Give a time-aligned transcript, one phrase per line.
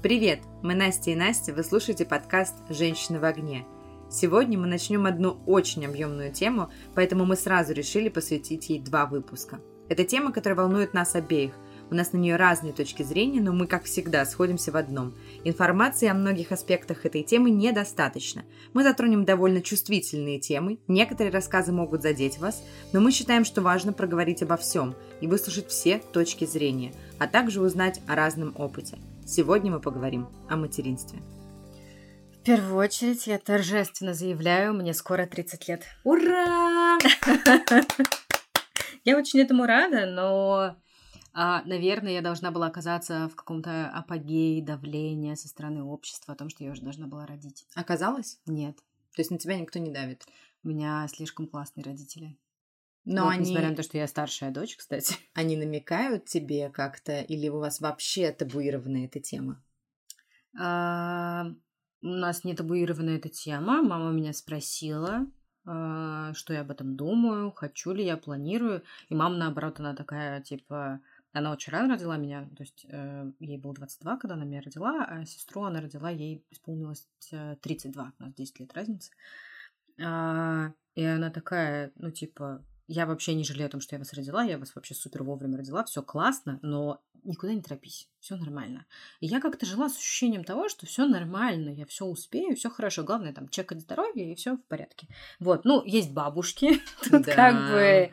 [0.00, 0.42] Привет!
[0.62, 3.66] Мы Настя и Настя, вы слушаете подкаст «Женщины в огне».
[4.08, 9.58] Сегодня мы начнем одну очень объемную тему, поэтому мы сразу решили посвятить ей два выпуска.
[9.88, 11.50] Это тема, которая волнует нас обеих.
[11.90, 15.16] У нас на нее разные точки зрения, но мы, как всегда, сходимся в одном.
[15.42, 18.44] Информации о многих аспектах этой темы недостаточно.
[18.74, 22.62] Мы затронем довольно чувствительные темы, некоторые рассказы могут задеть вас,
[22.92, 27.60] но мы считаем, что важно проговорить обо всем и выслушать все точки зрения, а также
[27.60, 28.96] узнать о разном опыте.
[29.28, 31.18] Сегодня мы поговорим о материнстве.
[32.32, 35.84] В первую очередь я торжественно заявляю, мне скоро 30 лет.
[36.02, 36.96] Ура!
[39.04, 40.76] Я очень этому рада, но,
[41.34, 46.48] а, наверное, я должна была оказаться в каком-то апогее давления со стороны общества о том,
[46.50, 47.66] что я уже должна была родить.
[47.74, 48.38] Оказалось?
[48.46, 48.76] Нет.
[49.14, 50.26] То есть на тебя никто не давит?
[50.62, 52.36] У меня слишком классные родители.
[53.04, 55.14] Но Вот, они, Несмотря на то, что я старшая дочь, кстати.
[55.34, 59.62] они намекают тебе как-то, или у вас вообще табуирована эта тема?
[60.58, 61.46] А,
[62.02, 63.82] У нас не табуирована эта тема.
[63.82, 65.26] Мама меня спросила,
[65.64, 68.82] а, что я об этом думаю, хочу ли я, планирую.
[69.08, 71.00] И мама, наоборот, она такая, типа...
[71.32, 75.04] Она очень рано родила меня, то есть э, ей было 22, когда она меня родила,
[75.04, 79.12] а сестру она родила, ей исполнилось э, 32, у нас 10 лет разницы.
[80.02, 84.12] А, и она такая, ну, типа, я вообще не жалею о том, что я вас
[84.14, 88.86] родила, я вас вообще супер вовремя родила, все классно, но никуда не торопись, все нормально.
[89.20, 93.04] И я как-то жила с ощущением того, что все нормально, я все успею, все хорошо,
[93.04, 95.06] главное там чекать здоровье и все в порядке.
[95.38, 97.34] Вот, ну, есть бабушки, тут Да.
[97.34, 98.12] как бы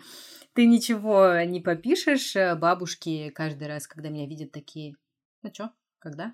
[0.53, 4.95] ты ничего не попишешь, э, бабушки каждый раз, когда меня видят такие,
[5.41, 6.33] ну чё, когда?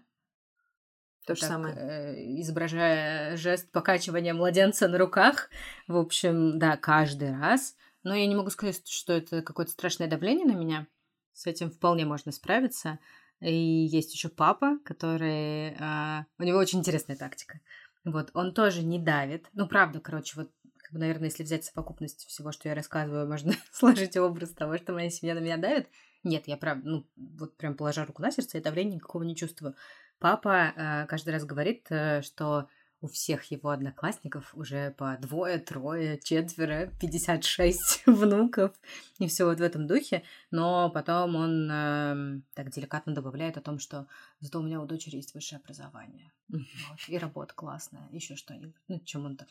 [1.27, 1.75] То же так, самое.
[1.75, 5.49] э, изображая жест покачивания младенца на руках.
[5.87, 7.75] В общем, да, каждый раз.
[8.03, 10.87] Но я не могу сказать, что это какое-то страшное давление на меня.
[11.33, 12.99] С этим вполне можно справиться.
[13.39, 15.75] И есть еще папа, который...
[15.79, 17.59] а, у него очень интересная тактика.
[18.03, 19.47] Вот, он тоже не давит.
[19.53, 23.53] Ну, правда, короче, вот, как бы, наверное, если взять совокупность всего, что я рассказываю, можно
[23.71, 25.87] сложить образ того, что моя семья на меня давит.
[26.23, 29.75] Нет, я правда, ну, вот прям положа руку на сердце, я давления никакого не чувствую.
[30.19, 32.67] Папа э, каждый раз говорит, э, что
[33.01, 38.71] у всех его одноклассников уже по двое, трое, четверо, 56 внуков
[39.17, 40.23] и все вот в этом духе.
[40.51, 44.07] Но потом он эм, так деликатно добавляет о том, что
[44.39, 46.31] зато у меня у дочери есть высшее образование.
[46.49, 48.75] Вот, и работа классная, еще что-нибудь.
[48.87, 49.47] Ну, чем он так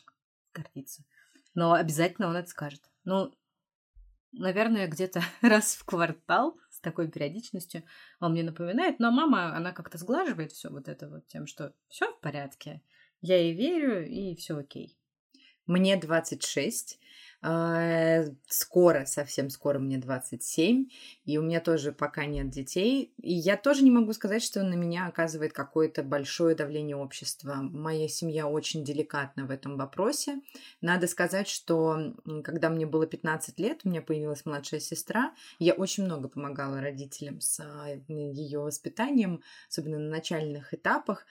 [0.53, 1.03] гордится.
[1.53, 2.81] Но обязательно он это скажет.
[3.03, 3.33] Ну,
[4.31, 7.83] наверное, где-то раз в квартал с такой периодичностью
[8.19, 12.11] он мне напоминает, но мама, она как-то сглаживает все вот это вот тем, что все
[12.13, 12.81] в порядке,
[13.21, 14.97] я ей верю, и все окей.
[15.67, 16.99] Мне 26.
[17.43, 20.87] э, Скоро, совсем скоро мне 27.
[21.25, 23.13] И у меня тоже пока нет детей.
[23.21, 27.57] И я тоже не могу сказать, что на меня оказывает какое-то большое давление общества.
[27.61, 30.41] Моя семья очень деликатна в этом вопросе.
[30.81, 35.33] Надо сказать, что когда мне было 15 лет, у меня появилась младшая сестра.
[35.59, 37.63] Я очень много помогала родителям с
[38.07, 41.25] ее воспитанием, особенно на начальных этапах.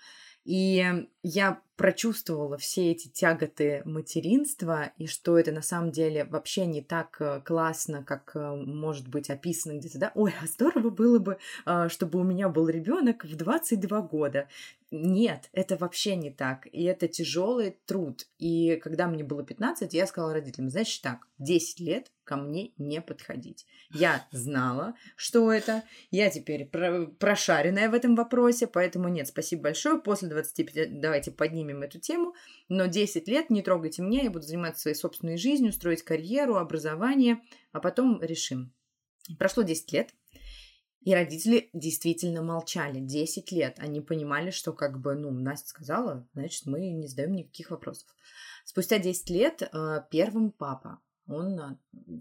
[0.44, 6.82] И я прочувствовала все эти тяготы материнства, и что это на самом деле вообще не
[6.82, 10.12] так э, классно, как э, может быть описано где-то, да?
[10.14, 14.46] Ой, а здорово было бы, а, чтобы у меня был ребенок в 22 года.
[14.90, 16.66] Нет, это вообще не так.
[16.72, 18.26] И это тяжелый труд.
[18.38, 23.00] И когда мне было 15, я сказала родителям, значит так, 10 лет ко мне не
[23.00, 23.66] подходить.
[23.92, 25.84] Я знала, что это.
[26.10, 30.00] Я теперь про- прошаренная в этом вопросе, поэтому нет, спасибо большое.
[30.00, 32.34] После 25 давайте поднимем эту тему.
[32.68, 37.40] Но 10 лет не трогайте меня, я буду заниматься своей собственной жизнью, строить карьеру, образование,
[37.72, 38.72] а потом решим.
[39.38, 40.14] Прошло 10 лет,
[41.02, 43.76] и родители действительно молчали 10 лет.
[43.78, 48.08] Они понимали, что как бы, ну, Настя сказала, значит, мы не задаем никаких вопросов.
[48.64, 51.00] Спустя 10 лет э, первым папа,
[51.30, 51.76] он э,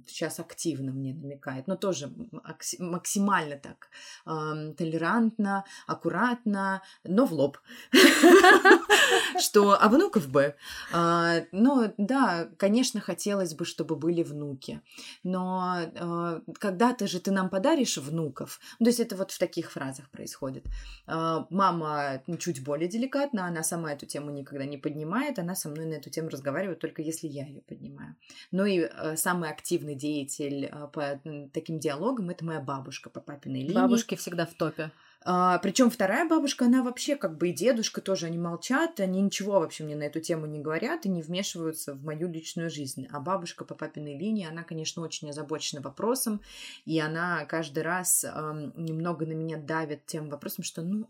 [0.08, 3.90] сейчас активно мне намекает, но тоже макси- максимально так
[4.26, 7.58] эм, толерантно, аккуратно, но в лоб.
[9.40, 10.56] Что, а внуков бы?
[10.94, 14.82] А, Ну, да, конечно, хотелось бы, чтобы были внуки,
[15.24, 18.60] но э, когда-то же ты нам подаришь внуков.
[18.80, 20.66] Ну, То есть это вот в таких фразах происходит.
[21.08, 25.86] А, Мама чуть более деликатна, она сама эту тему никогда не поднимает, она со мной
[25.86, 28.16] на эту тему разговаривает только если я ее поднимаю.
[28.52, 31.20] Ну и э, самый активный деятель э, по
[31.54, 33.74] таким диалогам это моя бабушка по папиной линии.
[33.74, 34.92] Бабушки всегда в топе.
[35.24, 39.84] причем вторая бабушка, она вообще как бы и дедушка тоже, они молчат, они ничего вообще
[39.84, 43.08] мне на эту тему не говорят и не вмешиваются в мою личную жизнь.
[43.12, 46.42] А бабушка по папиной линии, она, конечно, очень озабочена вопросом,
[46.86, 51.08] и она каждый раз эм, немного на меня давит тем вопросом, что, ну,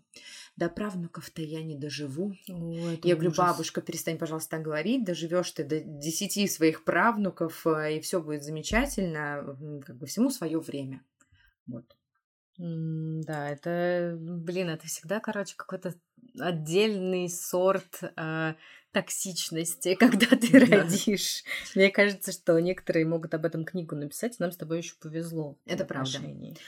[0.59, 2.33] до правнуков-то я не доживу.
[2.49, 3.37] О, Я говорю, ужас.
[3.37, 8.43] бабушка, перестань, пожалуйста, так говорить, доживешь ты до десяти своих правнуков, э, и все будет
[8.43, 11.01] замечательно, как бы всему свое время.
[11.65, 11.95] Вот.
[12.57, 15.95] Да, это, блин, это всегда, короче, какой-то
[16.37, 18.55] отдельный сорт а,
[18.91, 20.81] токсичности, когда ты Да.
[20.83, 21.43] родишь.
[21.73, 25.57] Мне кажется, что некоторые могут об этом книгу написать, нам с тобой еще повезло.
[25.65, 26.19] Это правда.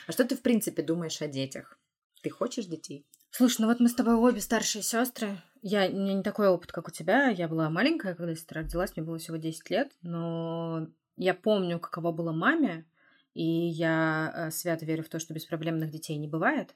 [0.08, 1.78] А что ты, в принципе, думаешь о детях?
[2.22, 3.06] Ты хочешь детей?
[3.34, 5.38] Слушай, ну вот мы с тобой обе старшие сестры.
[5.62, 7.30] Я, у меня не такой опыт, как у тебя.
[7.30, 9.92] Я была маленькая, когда сестра родилась, мне было всего 10 лет.
[10.02, 12.86] Но я помню, каково было маме,
[13.34, 16.76] и я э, свято верю в то, что беспроблемных детей не бывает.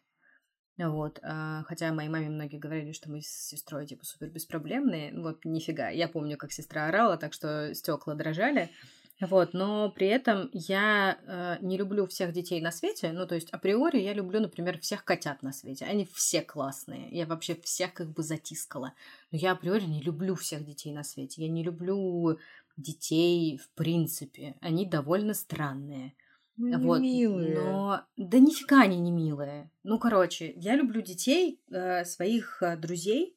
[0.78, 5.14] Вот, а, хотя моей маме многие говорили, что мы с сестрой типа супер беспроблемные.
[5.20, 5.90] Вот, нифига.
[5.90, 8.70] Я помню, как сестра орала, так что стекла дрожали.
[9.22, 13.14] Вот, но при этом я э, не люблю всех детей на свете.
[13.14, 15.86] Ну, то есть, априори я люблю, например, всех котят на свете.
[15.86, 17.08] Они все классные.
[17.12, 18.94] Я вообще всех как бы затискала.
[19.32, 21.44] Но я априори не люблю всех детей на свете.
[21.44, 22.38] Я не люблю
[22.76, 24.56] детей в принципе.
[24.60, 26.14] Они довольно странные.
[26.58, 29.70] Вот, но да нифига они не милые.
[29.84, 33.35] Ну, короче, я люблю детей, э, своих э, друзей,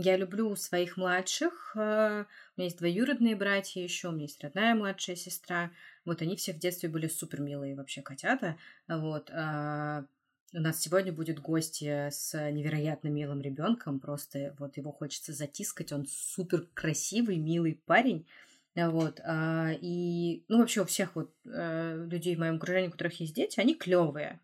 [0.00, 1.72] я люблю своих младших.
[1.74, 2.24] э,
[2.56, 5.70] у меня есть двоюродные братья еще, у меня есть родная младшая сестра.
[6.04, 8.56] Вот они все в детстве были супер милые вообще котята.
[8.88, 9.30] Вот.
[9.32, 10.04] а,
[10.52, 14.00] у нас сегодня будет гостья с невероятно милым ребенком.
[14.00, 15.92] Просто вот его хочется затискать.
[15.92, 18.26] Он супер красивый, милый парень.
[18.74, 23.18] Вот, а, и, ну, вообще у всех вот э, людей в моем окружении, у которых
[23.20, 24.40] есть дети, они клевые.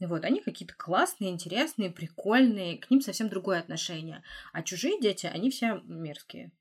[0.00, 4.22] Вот, они какие-то классные, интересные, прикольные, к ним совсем другое отношение.
[4.52, 6.52] А чужие дети, они все мерзкие.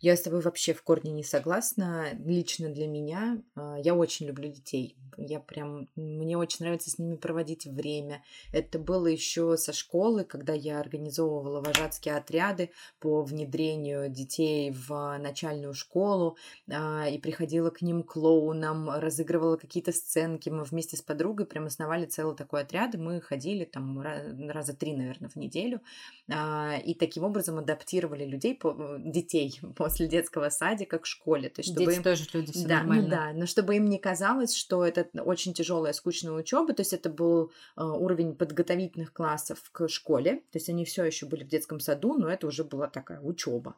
[0.00, 2.10] Я с тобой вообще в корне не согласна.
[2.24, 4.96] Лично для меня а, я очень люблю детей.
[5.16, 8.22] Я прям мне очень нравится с ними проводить время.
[8.52, 12.70] Это было еще со школы, когда я организовывала вожатские отряды
[13.00, 16.36] по внедрению детей в начальную школу
[16.70, 20.50] а, и приходила к ним клоуном, разыгрывала какие-то сценки.
[20.50, 22.83] Мы вместе с подругой прям основали целый такой отряд.
[22.92, 25.80] И Мы ходили там ра- раза три, наверное, в неделю
[26.28, 31.48] а, и таким образом адаптировали людей, по- детей после детского садика к школе.
[31.48, 32.02] То есть, чтобы Дети им...
[32.02, 33.08] тоже люди, все Да, нормально.
[33.08, 37.08] да, но чтобы им не казалось, что это очень тяжелая, скучная учеба, то есть это
[37.10, 41.78] был э, уровень подготовительных классов к школе, то есть они все еще были в детском
[41.80, 43.76] саду, но это уже была такая учеба.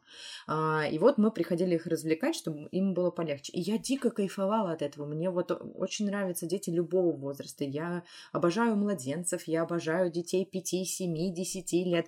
[0.49, 3.53] И вот мы приходили их развлекать, чтобы им было полегче.
[3.53, 5.06] И я дико кайфовала от этого.
[5.06, 7.64] Мне вот очень нравятся дети любого возраста.
[7.64, 8.95] Я обожаю младенцев,
[9.46, 12.06] я обожаю детей 5, 7, 10 лет.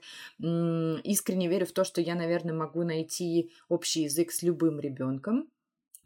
[1.04, 5.50] Искренне верю в то, что я, наверное, могу найти общий язык с любым ребенком.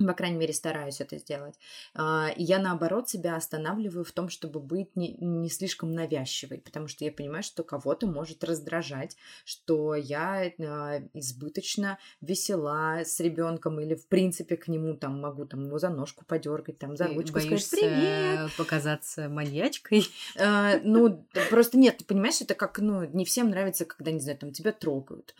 [0.06, 1.54] По крайней мере, стараюсь это сделать.
[1.94, 6.88] А, И я, наоборот, себя останавливаю в том, чтобы быть не, не слишком навязчивой, потому
[6.88, 13.94] что я понимаю, что кого-то может раздражать, что я а, избыточно весела с ребенком или,
[13.94, 17.40] в принципе, к нему там могу там его за ножку подергать, там за Ты ручку
[17.40, 20.06] сказать боишься «Привет!» показаться маньячкой?
[20.38, 24.38] А, Ну, просто нет, ты понимаешь, это как, ну, не всем нравится, когда, не знаю,
[24.38, 25.34] там тебя трогают.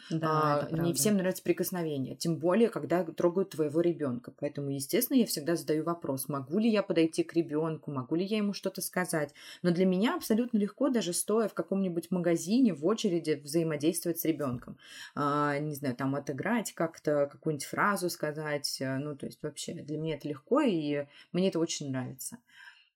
[0.83, 4.33] Не всем нравится прикосновение, тем более, когда трогают твоего ребенка.
[4.39, 8.39] Поэтому, естественно, я всегда задаю вопрос, могу ли я подойти к ребенку, могу ли я
[8.39, 9.35] ему что-то сказать.
[9.63, 14.77] Но для меня абсолютно легко, даже стоя в каком-нибудь магазине в очереди, взаимодействовать с ребенком.
[15.15, 18.81] А, не знаю, там отыграть как-то, какую-нибудь фразу сказать.
[18.83, 22.39] а, Ну, то есть вообще для меня это легко, и мне это очень нравится.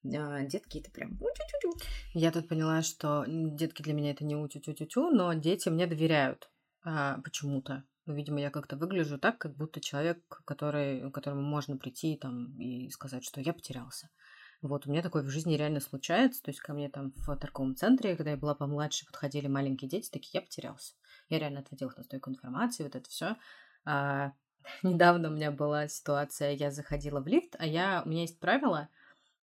[0.05, 1.13] А, Детки это прям...
[1.13, 1.75] «У-тю-тю-тю».
[2.15, 6.51] Я тут поняла, что детки для меня это не утю-тю-тю-тю, но дети мне доверяют
[6.85, 7.85] а, почему-то.
[8.07, 12.57] Ну, видимо, я как-то выгляжу так, как будто человек, который, к которому можно прийти там
[12.61, 14.11] и сказать, что я потерялся.
[14.63, 16.43] Вот, у меня такое в жизни реально случается.
[16.43, 20.09] То есть ко мне там в торговом центре, когда я была помладше, подходили маленькие дети,
[20.11, 20.95] такие, я потерялся.
[21.29, 23.37] Я реально отводила их на стойку информации, вот это все.
[24.83, 28.89] недавно у меня была ситуация, я заходила в лифт, а я, у меня есть правило,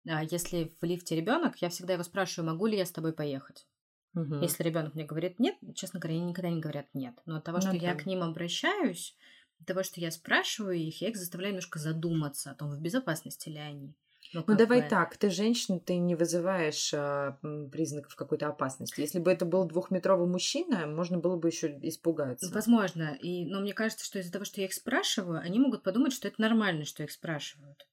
[0.07, 3.67] а, если в лифте ребенок, я всегда его спрашиваю, могу ли я с тобой поехать.
[4.13, 4.41] Мгм.
[4.41, 7.15] Если ребенок мне говорит нет, честно говоря, они никогда не говорят нет.
[7.25, 7.99] Но от того, Ну что я да.
[7.99, 9.15] к ним обращаюсь,
[9.59, 13.49] от того, что я спрашиваю их, я их заставляю немножко задуматься о том, в безопасности
[13.49, 13.93] ли они.
[14.33, 17.37] Ну как давай бы, так, ты женщина, ты не вызываешь а,
[17.71, 19.01] признаков какой-то опасности.
[19.01, 22.53] Если бы это был двухметровый мужчина, можно было бы еще испугаться.
[22.53, 23.17] Возможно.
[23.21, 26.27] И, но мне кажется, что из-за того, что я их спрашиваю, они могут подумать, что
[26.27, 27.87] это нормально, что их спрашивают.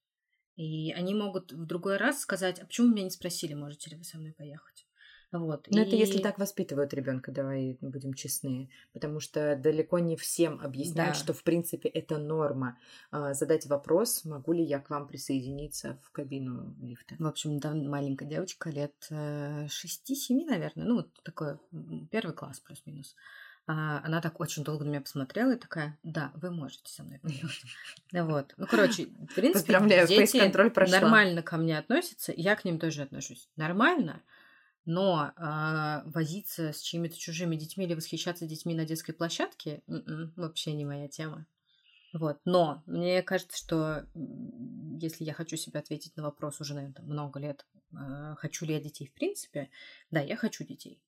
[0.55, 3.97] И они могут в другой раз сказать, а почему вы меня не спросили, можете ли
[3.97, 4.88] вы со мной поехать?
[5.31, 5.67] Вот.
[5.69, 8.69] Но это если И- так воспитывают ребенка, давай будем честны.
[8.93, 11.19] Потому что далеко не всем объясняют, Да.
[11.19, 12.77] что в принципе это норма.
[13.11, 17.15] А, задать вопрос, могу ли я к вам присоединиться в кабину лифта.
[17.19, 21.57] В общем, недавно маленькая девочка лет э, шести-семи, наверное, ну, вот такой
[22.09, 23.15] первый класс плюс-минус.
[23.71, 27.19] а, она так очень долго на меня посмотрела и такая, да, вы можете со мной
[27.19, 27.61] поехать.
[28.13, 28.55] Вот.
[28.57, 30.99] Ну, короче, в принципе, Поздравляю, дети прошла.
[30.99, 34.23] нормально ко мне относятся, я к ним тоже отношусь нормально,
[34.89, 40.73] но а, возиться с чьими-то чужими детьми или восхищаться детьми на детской площадке м-м, вообще
[40.73, 41.45] не моя тема.
[42.11, 42.39] Вот.
[42.43, 44.07] Но мне кажется, что
[44.99, 48.81] если я хочу себе ответить на вопрос уже, наверное, много лет, а, хочу ли я
[48.81, 49.69] детей в принципе,
[50.09, 50.99] да, я хочу детей.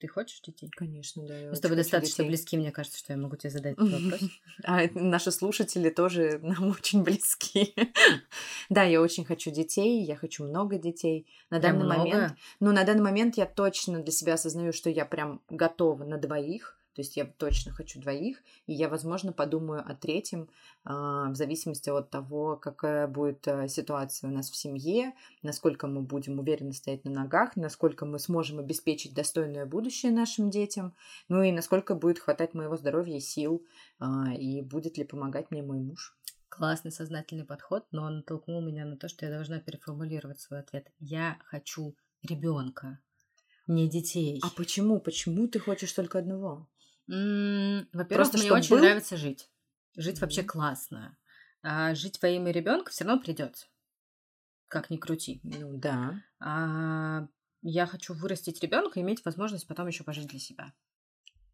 [0.00, 0.70] Ты хочешь детей?
[0.76, 1.34] Конечно, да.
[1.50, 2.28] Мы с тобой достаточно детей.
[2.28, 4.20] близки, мне кажется, что я могу тебе задать этот вопрос.
[4.64, 7.74] А наши слушатели тоже нам очень близки.
[8.68, 11.26] Да, я очень хочу детей, я хочу много детей.
[11.50, 15.40] На данный момент, ну, на данный момент я точно для себя осознаю, что я прям
[15.48, 16.78] готова на двоих.
[16.98, 20.48] То есть я точно хочу двоих, и я, возможно, подумаю о третьем,
[20.82, 25.14] а, в зависимости от того, какая будет а, ситуация у нас в семье,
[25.44, 30.92] насколько мы будем уверенно стоять на ногах, насколько мы сможем обеспечить достойное будущее нашим детям,
[31.28, 33.64] ну и насколько будет хватать моего здоровья и сил,
[34.00, 36.18] а, и будет ли помогать мне мой муж.
[36.48, 40.90] Классный сознательный подход, но он натолкнул меня на то, что я должна переформулировать свой ответ.
[40.98, 42.98] Я хочу ребенка,
[43.68, 44.40] не детей.
[44.42, 44.98] А почему?
[44.98, 46.66] Почему ты хочешь только одного?
[47.08, 48.78] Во-первых, Просто мне очень был?
[48.82, 49.50] нравится жить.
[49.96, 51.16] Жить вообще классно.
[51.62, 53.66] А жить во имя ребенка все равно придется.
[54.68, 55.40] Как ни крути.
[55.42, 56.22] Ну да.
[56.38, 57.26] А
[57.62, 60.72] я хочу вырастить ребенка и иметь возможность потом еще пожить для себя.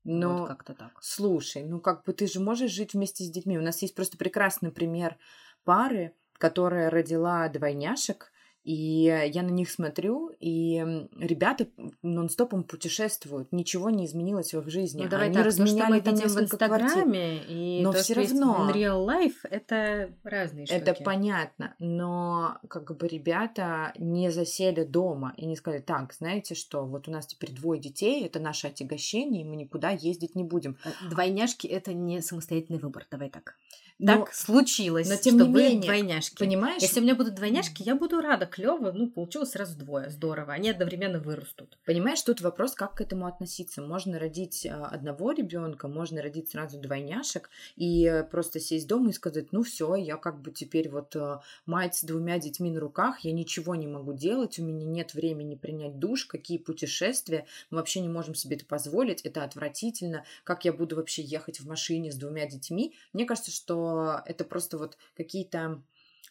[0.03, 0.99] Но Вот как-то так.
[1.01, 3.57] Слушай, ну как бы ты же можешь жить вместе с детьми.
[3.57, 5.17] У нас есть просто прекрасный пример
[5.65, 8.31] пары, которая родила двойняшек,
[8.64, 11.68] и я на них смотрю, и ребята
[12.02, 15.02] нон-стопом путешествуют, ничего не изменилось в их жизни.
[15.02, 16.44] Ну давай Они так, то, что разменяли мы там видим в квартир.
[16.44, 18.66] Инстаграме, и Но то, есть равно.
[18.66, 20.80] в real life, это разные штуки.
[20.80, 26.87] Это понятно, но как бы ребята не засели дома и не сказали, так, знаете что,
[26.87, 30.78] вот у нас теперь двое детей, это наше отягощение, и мы никуда ездить не будем.
[30.85, 33.56] Э, Двойняшки это не самостоятельный выбор, давай так.
[34.01, 36.37] Но, Так случилось, но тем что не менее, двойняшки.
[36.37, 40.53] понимаешь, Если у меня будут двойняшки, я буду рада, клево, ну, получилось сразу двое, здорово.
[40.53, 41.79] Они одновременно вырастут.
[41.87, 43.83] Понимаешь, тут вопрос, как к этому относиться.
[43.83, 49.13] Можно родить а, одного ребенка, можно родить сразу двойняшек и э, просто сесть дома и
[49.13, 53.21] сказать, ну все, я как бы теперь вот а, мать с двумя детьми на руках,
[53.21, 58.01] я ничего не могу делать, у меня нет времени принять душ, какие путешествия, мы вообще
[58.01, 62.17] не можем себе это позволить, это отвратительно, как я буду вообще ехать в машине с
[62.17, 62.97] двумя детьми.
[63.13, 63.94] Мне кажется, что
[64.27, 65.83] это просто вот какие-то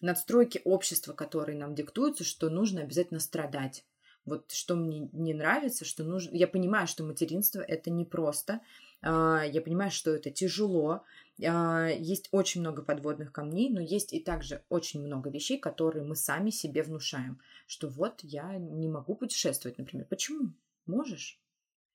[0.02, 3.86] надстройки общества, которые нам диктуются, что нужно обязательно страдать.
[4.26, 6.34] Вот что мне не нравится, что нужно...
[6.36, 8.62] Я понимаю, что материнство это непросто.
[9.02, 11.04] а, Я понимаю, что это тяжело.
[11.46, 16.16] а, Есть очень много подводных камней, но есть и также очень много вещей, которые мы
[16.16, 17.40] сами себе внушаем.
[17.68, 20.06] Что вот я не могу путешествовать, например.
[20.10, 20.54] Почему?
[20.86, 21.43] Можешь.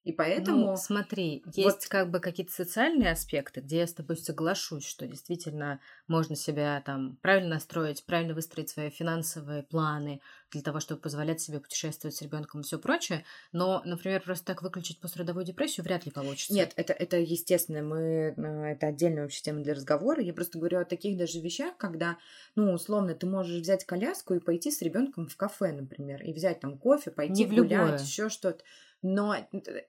[0.09, 0.69] И поэтому...
[0.69, 5.81] Ну, смотри, есть как бы какие-то социальные аспекты, где я с тобой соглашусь, что действительно
[6.07, 11.61] можно себя там правильно настроить, правильно выстроить свои финансовые планы для того, чтобы позволять себе
[11.61, 13.27] путешествовать с ребенком и все прочее.
[13.53, 16.55] Но, например, просто так выключить пострадовую депрессию вряд ли получится.
[16.55, 20.23] Нет, это, это естественно, мы, э, это отдельная вообще тема для разговора.
[20.23, 22.17] Я просто говорю о таких даже вещах, когда,
[22.57, 26.61] ну, условно, ты можешь взять коляску и пойти с ребенком в кафе, например, и взять
[26.61, 28.65] там кофе, пойти Не гулять, еще что-то.
[29.03, 29.37] Но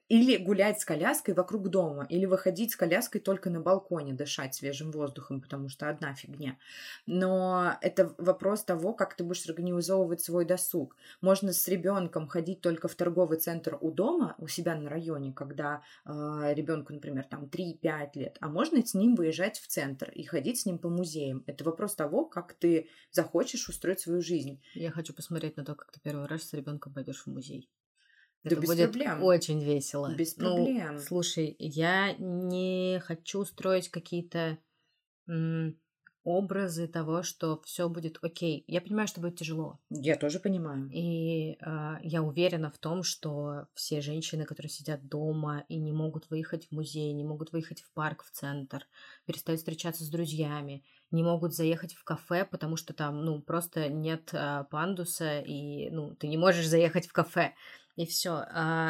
[0.08, 4.92] или гулять с коляской вокруг дома, или выходить с коляской только на балконе, дышать свежим
[4.92, 6.58] воздухом, потому что одна фигня.
[7.06, 10.96] Но это вопрос того, как ты будешь организовывать свой досуг.
[11.20, 15.82] Можно с ребенком ходить только в торговый центр у дома, у себя на районе, когда
[16.04, 16.10] э,
[16.54, 20.66] ребенку, например, там 3-5 лет, а можно с ним выезжать в центр и ходить с
[20.66, 21.42] ним по музеям.
[21.46, 24.60] Это вопрос того, как ты захочешь устроить свою жизнь.
[24.74, 27.68] Я хочу посмотреть на то, как ты первый раз с ребенком пойдешь в музей.
[28.44, 29.22] Да Это без будет проблем.
[29.24, 30.14] очень весело.
[30.14, 30.98] Без Ну, проблем.
[30.98, 34.58] слушай, я не хочу строить какие-то
[36.22, 38.64] образы того, что все будет окей.
[38.66, 39.78] Я понимаю, что будет тяжело.
[39.90, 40.90] Я тоже понимаю.
[40.92, 46.28] И а, я уверена в том, что все женщины, которые сидят дома и не могут
[46.28, 48.86] выехать в музей, не могут выехать в парк, в центр,
[49.24, 54.30] перестают встречаться с друзьями, не могут заехать в кафе, потому что там, ну, просто нет
[54.34, 57.54] а, пандуса, и, ну, ты не можешь заехать в кафе,
[58.00, 58.46] и все.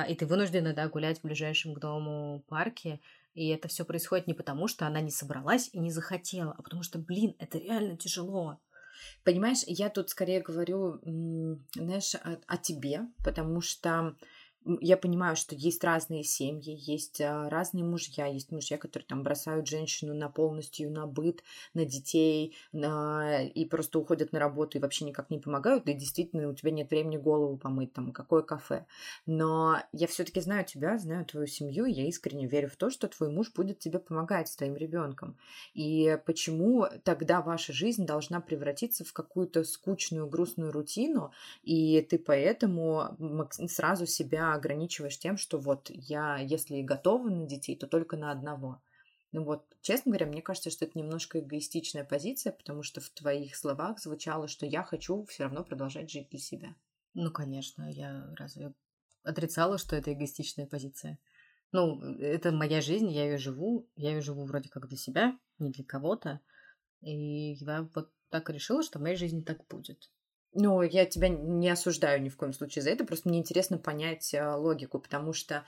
[0.08, 3.00] и ты вынуждена, да, гулять в ближайшем к дому парке,
[3.34, 6.84] и это все происходит не потому, что она не собралась и не захотела, а потому
[6.84, 8.60] что, блин, это реально тяжело.
[9.24, 11.00] Понимаешь, я тут скорее говорю,
[11.74, 14.14] знаешь, о, о тебе, потому что
[14.80, 19.66] я понимаю, что есть разные семьи, есть а, разные мужья, есть мужья, которые там бросают
[19.66, 21.42] женщину на полностью на быт,
[21.74, 23.42] на детей, на...
[23.42, 26.90] и просто уходят на работу и вообще никак не помогают, и действительно у тебя нет
[26.90, 28.86] времени голову помыть, там, какое кафе.
[29.26, 33.08] Но я все-таки знаю тебя, знаю твою семью, и я искренне верю в то, что
[33.08, 35.36] твой муж будет тебе помогать с твоим ребенком.
[35.72, 43.16] И почему тогда ваша жизнь должна превратиться в какую-то скучную, грустную рутину, и ты поэтому
[43.68, 48.30] сразу себя ограничиваешь тем, что вот я, если и готова на детей, то только на
[48.30, 48.82] одного.
[49.32, 53.54] Ну вот, честно говоря, мне кажется, что это немножко эгоистичная позиция, потому что в твоих
[53.54, 56.74] словах звучало, что я хочу все равно продолжать жить для себя.
[57.14, 58.72] Ну, конечно, я разве
[59.22, 61.18] отрицала, что это эгоистичная позиция?
[61.72, 65.70] Ну, это моя жизнь, я ее живу, я ее живу вроде как для себя, не
[65.70, 66.40] для кого-то.
[67.00, 70.10] И я вот так решила, что в моей жизни так будет.
[70.52, 74.34] Ну, я тебя не осуждаю ни в коем случае за это, просто мне интересно понять
[74.34, 75.64] а, логику, потому что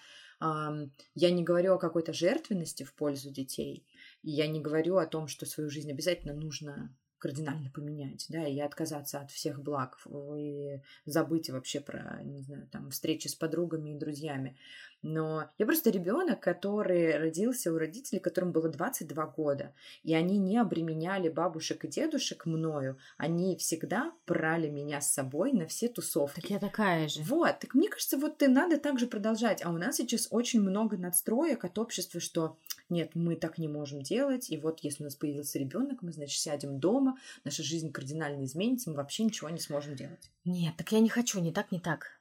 [1.14, 3.86] я не говорю о какой-то жертвенности в пользу детей,
[4.24, 8.58] и я не говорю о том, что свою жизнь обязательно нужно кардинально поменять, да, и
[8.58, 9.96] отказаться от всех благ,
[10.36, 14.56] и забыть вообще про, не знаю, там, встречи с подругами и друзьями.
[15.02, 20.58] Но я просто ребенок, который родился у родителей, которым было 22 года, и они не
[20.58, 26.40] обременяли бабушек и дедушек мною, они всегда брали меня с собой на все тусовки.
[26.40, 27.22] Так я такая же.
[27.22, 29.64] Вот, так мне кажется, вот ты надо также продолжать.
[29.64, 32.58] А у нас сейчас очень много надстроек от общества, что
[32.92, 36.38] нет, мы так не можем делать, и вот если у нас появился ребенок, мы, значит,
[36.38, 40.30] сядем дома, наша жизнь кардинально изменится, мы вообще ничего не сможем делать.
[40.44, 42.20] Нет, так я не хочу, не так, не так.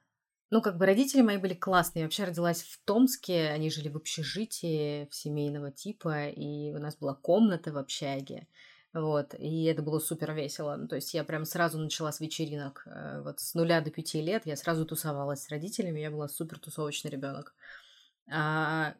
[0.50, 2.02] Ну, как бы родители мои были классные.
[2.02, 6.94] Я вообще родилась в Томске, они жили в общежитии в семейного типа, и у нас
[6.96, 8.46] была комната в общаге.
[8.92, 10.76] Вот, и это было супер весело.
[10.76, 12.82] Ну, то есть я прям сразу начала с вечеринок.
[12.86, 16.58] Э, вот с нуля до пяти лет я сразу тусовалась с родителями, я была супер
[16.58, 17.54] тусовочный ребенок.
[18.30, 18.94] А,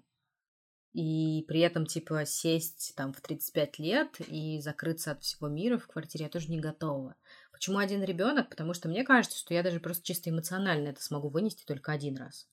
[0.93, 5.87] и при этом, типа, сесть там в 35 лет и закрыться от всего мира в
[5.87, 7.15] квартире я тоже не готова.
[7.51, 8.51] Почему один ребенок?
[8.51, 12.17] Потому что мне кажется, что я даже просто чисто эмоционально это смогу вынести только один
[12.17, 12.47] раз.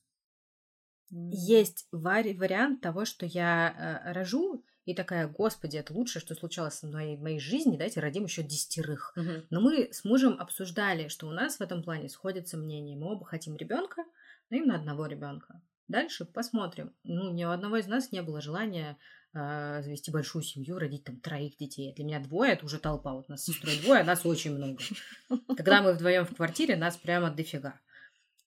[1.12, 1.30] Mm.
[1.32, 6.82] Есть вари- вариант того, что я э, рожу и такая, господи, это лучшее, что случалось
[6.82, 9.12] в моей, в моей жизни, давайте родим еще десятерых.
[9.16, 9.46] Mm-hmm.
[9.50, 12.96] Но мы с мужем обсуждали, что у нас в этом плане сходятся мнения.
[12.96, 14.04] Мы оба хотим ребенка,
[14.48, 15.60] но именно одного ребенка.
[15.90, 16.94] Дальше посмотрим.
[17.02, 18.96] Ну, ни у одного из нас не было желания
[19.34, 21.92] э, завести большую семью, родить там троих детей.
[21.92, 23.12] Для меня двое это уже толпа.
[23.12, 24.78] Вот нас с сестрой двое, а нас очень много.
[25.56, 27.80] Когда мы вдвоем в квартире, нас прямо дофига.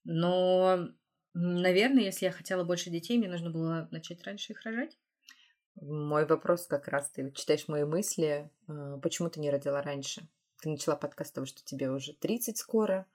[0.05, 0.87] Но,
[1.33, 4.97] наверное, если я хотела больше детей, мне нужно было начать раньше их рожать.
[5.75, 10.29] Мой вопрос как раз, ты читаешь мои мысли, а, почему ты не родила раньше?
[10.61, 13.05] Ты начала подкаст того, что тебе уже 30 скоро,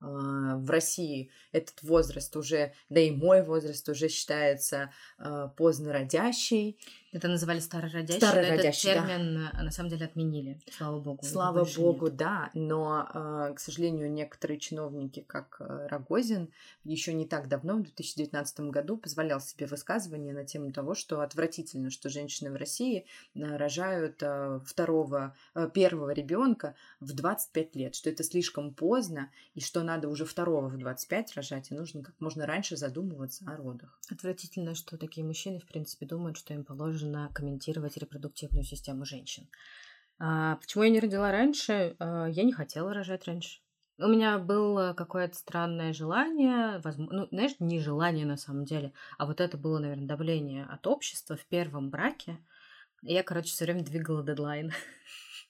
[0.00, 6.78] в России этот возраст уже, да и мой возраст уже считается а, поздно родящий.
[7.12, 9.62] Это называли старородящий, старородящий этот термин да.
[9.62, 11.24] на самом деле отменили, слава богу.
[11.24, 12.16] Слава богу, нет.
[12.16, 16.50] да, но, а, к сожалению, некоторые чиновники, как Рогозин,
[16.84, 21.90] еще не так давно, в 2019 году, позволял себе высказывание на тему того, что отвратительно,
[21.90, 24.22] что женщины в России рожают
[24.64, 25.34] второго,
[25.74, 30.76] первого ребенка в 25 лет, что это слишком поздно, и что надо уже второго в
[30.76, 33.98] 25 рожать, и нужно как можно раньше задумываться о родах.
[34.10, 36.95] Отвратительно, что такие мужчины, в принципе, думают, что им положено
[37.32, 39.48] комментировать репродуктивную систему женщин.
[40.18, 41.96] А почему я не родила раньше?
[41.98, 43.60] А, я не хотела рожать раньше.
[43.98, 49.24] У меня было какое-то странное желание, возможно, ну, знаешь, не желание на самом деле, а
[49.24, 52.38] вот это было, наверное, давление от общества в первом браке.
[53.00, 54.72] Я, короче, все время двигала дедлайн.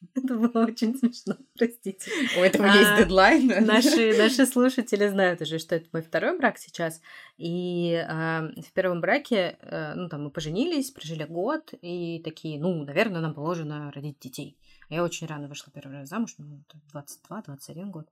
[0.14, 2.10] Это было очень смешно, простите.
[2.38, 3.46] У этого а, есть дедлайн.
[3.66, 7.00] Наши, наши слушатели знают уже, что это мой второй брак сейчас.
[7.38, 12.84] И а, в первом браке, а, ну, там мы поженились, прожили год, и такие, ну,
[12.84, 14.58] наверное, нам положено родить детей.
[14.88, 18.08] Я очень рано вышла первый раз замуж, ну, 22-21 год.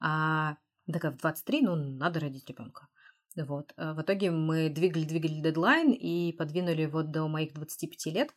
[0.00, 0.56] А
[0.90, 2.88] такая в 23, ну, надо родить ребенка.
[3.36, 3.74] Вот.
[3.76, 8.30] А в итоге мы двигали-двигали дедлайн и подвинули его до моих 25 лет.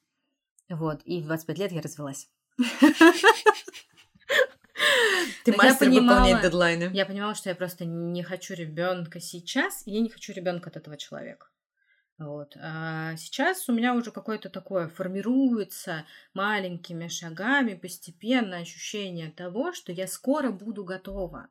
[0.69, 1.02] Вот.
[1.06, 2.30] И в 25 лет я развелась.
[5.43, 6.89] Ты мастер выполнять дедлайны.
[6.93, 10.78] Я понимала, что я просто не хочу ребенка сейчас, и я не хочу ребенка от
[10.78, 11.48] этого человека.
[12.17, 12.58] Вот.
[12.62, 20.06] А сейчас у меня уже какое-то такое формируется маленькими шагами постепенно ощущение того, что я
[20.06, 21.48] скоро буду готова.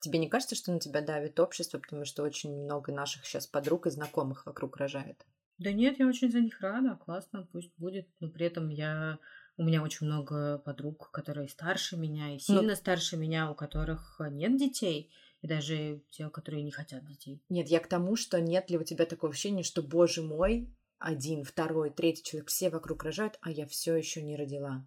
[0.00, 3.86] Тебе не кажется, что на тебя давит общество, потому что очень много наших сейчас подруг
[3.86, 5.24] и знакомых вокруг рожает?
[5.56, 9.18] Да нет, я очень за них рада, классно, пусть будет, но при этом я
[9.56, 13.54] у меня очень много подруг, которые старше меня и ну сильно ну, старше меня, у
[13.54, 15.10] которых нет детей.
[15.42, 17.42] и даже те, которые не хотят детей.
[17.48, 21.44] Нет, я к тому, что нет ли у тебя такого ощущения, что, боже мой, один,
[21.44, 24.86] второй, третий человек, все вокруг рожают, а я все еще не родила.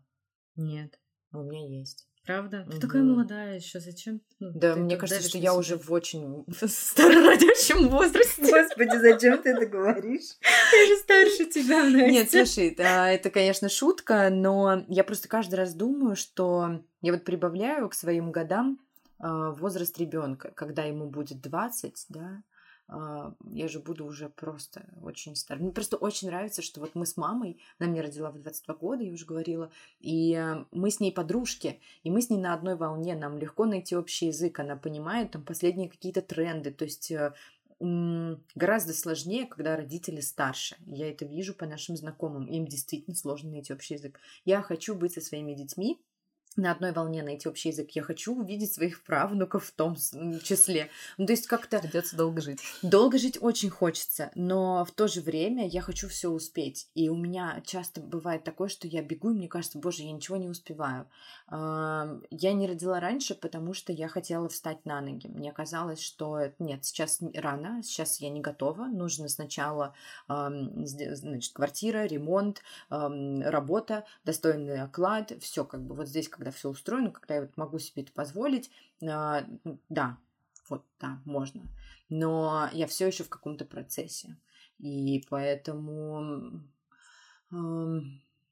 [0.56, 1.00] Нет.
[1.32, 2.08] А у меня есть.
[2.28, 2.68] Правда?
[2.70, 4.20] Ты такая молодая еще, зачем?
[4.42, 5.54] Ну, да, мне кажется, что я себя.
[5.54, 8.42] уже в очень старородящем возрасте.
[8.42, 10.36] Господи, зачем ты это говоришь?
[10.74, 12.08] Я же старше тебя, Настя.
[12.12, 17.24] Нет, слушай, да, это, конечно, шутка, но я просто каждый раз думаю, что я вот
[17.24, 18.78] прибавляю к своим годам
[19.20, 22.57] а, возраст ребенка, когда ему будет 20, да, а,
[22.90, 25.64] я же буду уже просто очень старой.
[25.64, 29.04] Мне просто очень нравится, что вот мы с мамой, она меня родила в 22 года,
[29.04, 29.70] я уже говорила,
[30.00, 33.66] и э, мы с ней подружки, и мы с ней на одной волне, нам легко
[33.66, 37.34] найти общий язык, она понимает там последние какие-то тренды, то есть э,
[37.80, 40.78] гораздо сложнее, когда родители старше.
[40.86, 42.46] Я это вижу по нашим знакомым.
[42.46, 44.20] Им действительно сложно найти общий язык.
[44.46, 46.00] Я хочу быть со своими детьми
[46.58, 47.92] на одной волне найти общий язык.
[47.92, 49.96] Я хочу увидеть своих правнуков в том
[50.44, 50.90] числе.
[51.18, 51.80] Ну, то есть как-то...
[51.80, 52.60] Придется долго жить.
[52.82, 56.90] Долго жить очень хочется, но в то же время я хочу все успеть.
[56.96, 60.38] И у меня часто бывает такое, что я бегу, и мне кажется, боже, я ничего
[60.38, 61.08] не успеваю.
[61.50, 65.28] Я не родила раньше, потому что я хотела встать на ноги.
[65.28, 68.88] Мне казалось, что нет, сейчас рано, сейчас я не готова.
[68.88, 69.96] Нужно сначала,
[70.28, 77.36] значит, квартира, ремонт, работа, достойный оклад, все как бы вот здесь, когда все устроено, когда
[77.36, 78.70] я могу себе это позволить,
[79.02, 79.46] э,
[79.88, 80.18] да,
[80.68, 81.62] вот, да, можно.
[82.10, 84.38] Но я все еще в каком-то процессе.
[84.80, 86.62] И поэтому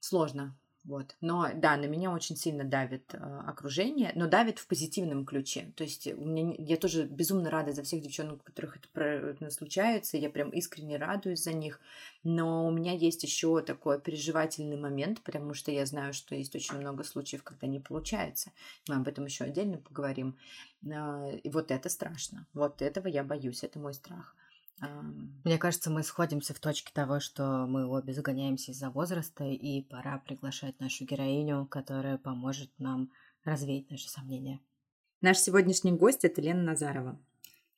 [0.00, 0.56] сложно
[0.86, 1.16] вот.
[1.20, 5.72] Но да, на меня очень сильно давит э, окружение, но давит в позитивном ключе.
[5.74, 9.04] То есть у меня, я тоже безумно рада за всех девчонок, у которых это, про,
[9.04, 11.80] это случается, я прям искренне радуюсь за них.
[12.22, 16.76] Но у меня есть еще такой переживательный момент, потому что я знаю, что есть очень
[16.76, 18.52] много случаев, когда не получается.
[18.88, 20.38] Мы об этом еще отдельно поговорим.
[20.84, 22.46] Э, и вот это страшно.
[22.54, 24.36] Вот этого я боюсь, это мой страх.
[24.80, 30.18] Мне кажется, мы сходимся в точке того, что мы обе загоняемся из-за возраста, и пора
[30.18, 33.10] приглашать нашу героиню, которая поможет нам
[33.44, 34.60] развеять наши сомнения.
[35.22, 37.18] Наш сегодняшний гость– это Лена Назарова.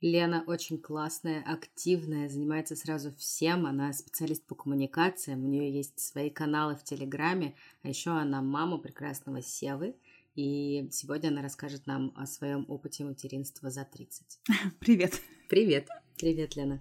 [0.00, 3.66] Лена очень классная, активная, занимается сразу всем.
[3.66, 8.78] Она специалист по коммуникациям, у нее есть свои каналы в Телеграме, а еще она мама
[8.78, 9.96] прекрасного Севы.
[10.38, 14.38] И сегодня она расскажет нам о своем опыте материнства за 30.
[14.78, 15.20] Привет.
[15.48, 15.88] Привет.
[16.16, 16.80] Привет, Лена.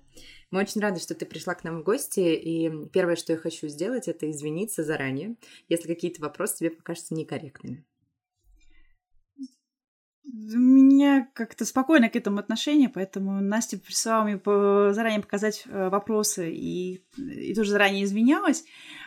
[0.52, 2.20] Мы очень рады, что ты пришла к нам в гости.
[2.20, 5.38] И первое, что я хочу сделать, это извиниться заранее,
[5.70, 7.84] если какие-то вопросы тебе покажутся некорректными.
[10.24, 14.40] У меня как-то спокойно к этому отношение, поэтому Настя прислала мне
[14.94, 18.66] заранее показать э, вопросы и, и тоже заранее извинялась.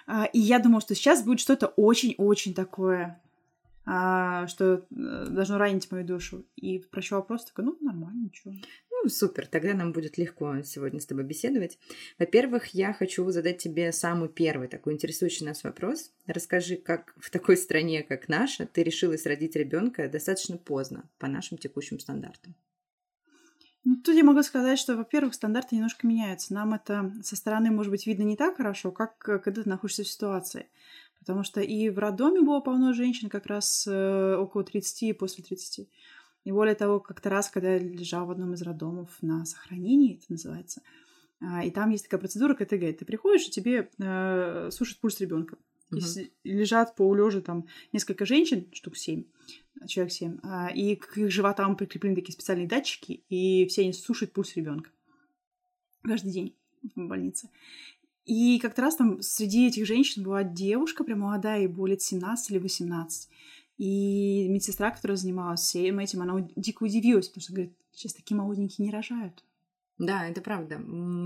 [0.09, 3.23] А, и я думала, что сейчас будет что-то очень-очень такое
[4.49, 6.47] что э, должно ранить мою душу.
[6.57, 8.55] И прощу вопрос, такой, ну, нормально, ничего.
[8.91, 11.79] Ну, супер, тогда нам будет легко сегодня с тобой беседовать.
[12.19, 16.13] Во-первых, я хочу задать тебе самый первый такой интересующий нас вопрос.
[16.27, 21.59] Расскажи, как в такой стране, как наша, ты решилась родить ребенка достаточно поздно, по нашим
[21.59, 22.55] текущим стандартам?
[23.85, 26.53] Ну, тут я могу сказать, что, во-первых, стандарты немножко меняются.
[26.53, 30.05] Нам это со стороны, может быть, видно не так хорошо, как э, когда ты находишься
[30.05, 30.67] в ситуации.
[31.21, 35.45] Потому что и в роддоме было полно женщин как раз э, около 30 и после
[35.45, 35.89] 30.
[36.45, 40.25] И более того, как-то раз, когда я лежала в одном из роддомов на сохранении, это
[40.31, 40.83] называется,
[41.41, 42.99] э, и там есть такая процедура КТГ.
[42.99, 45.57] Ты приходишь, и тебе э, слушают пульс ребенка.
[45.93, 46.31] Uh-huh.
[46.45, 49.25] лежат по улежу там несколько женщин, штук семь,
[49.89, 54.33] человек семь, э, и к их животам прикреплены такие специальные датчики, и все они слушают
[54.33, 54.91] пульс ребенка
[56.03, 56.57] каждый день
[56.95, 57.51] в больнице.
[58.31, 62.53] И как-то раз там среди этих женщин была девушка, прям молодая, ей было лет 17
[62.53, 63.29] или 18.
[63.79, 68.87] И медсестра, которая занималась всем этим, она дико удивилась, потому что, говорит, сейчас такие молоденькие
[68.87, 69.43] не рожают.
[69.99, 70.81] Да, это правда.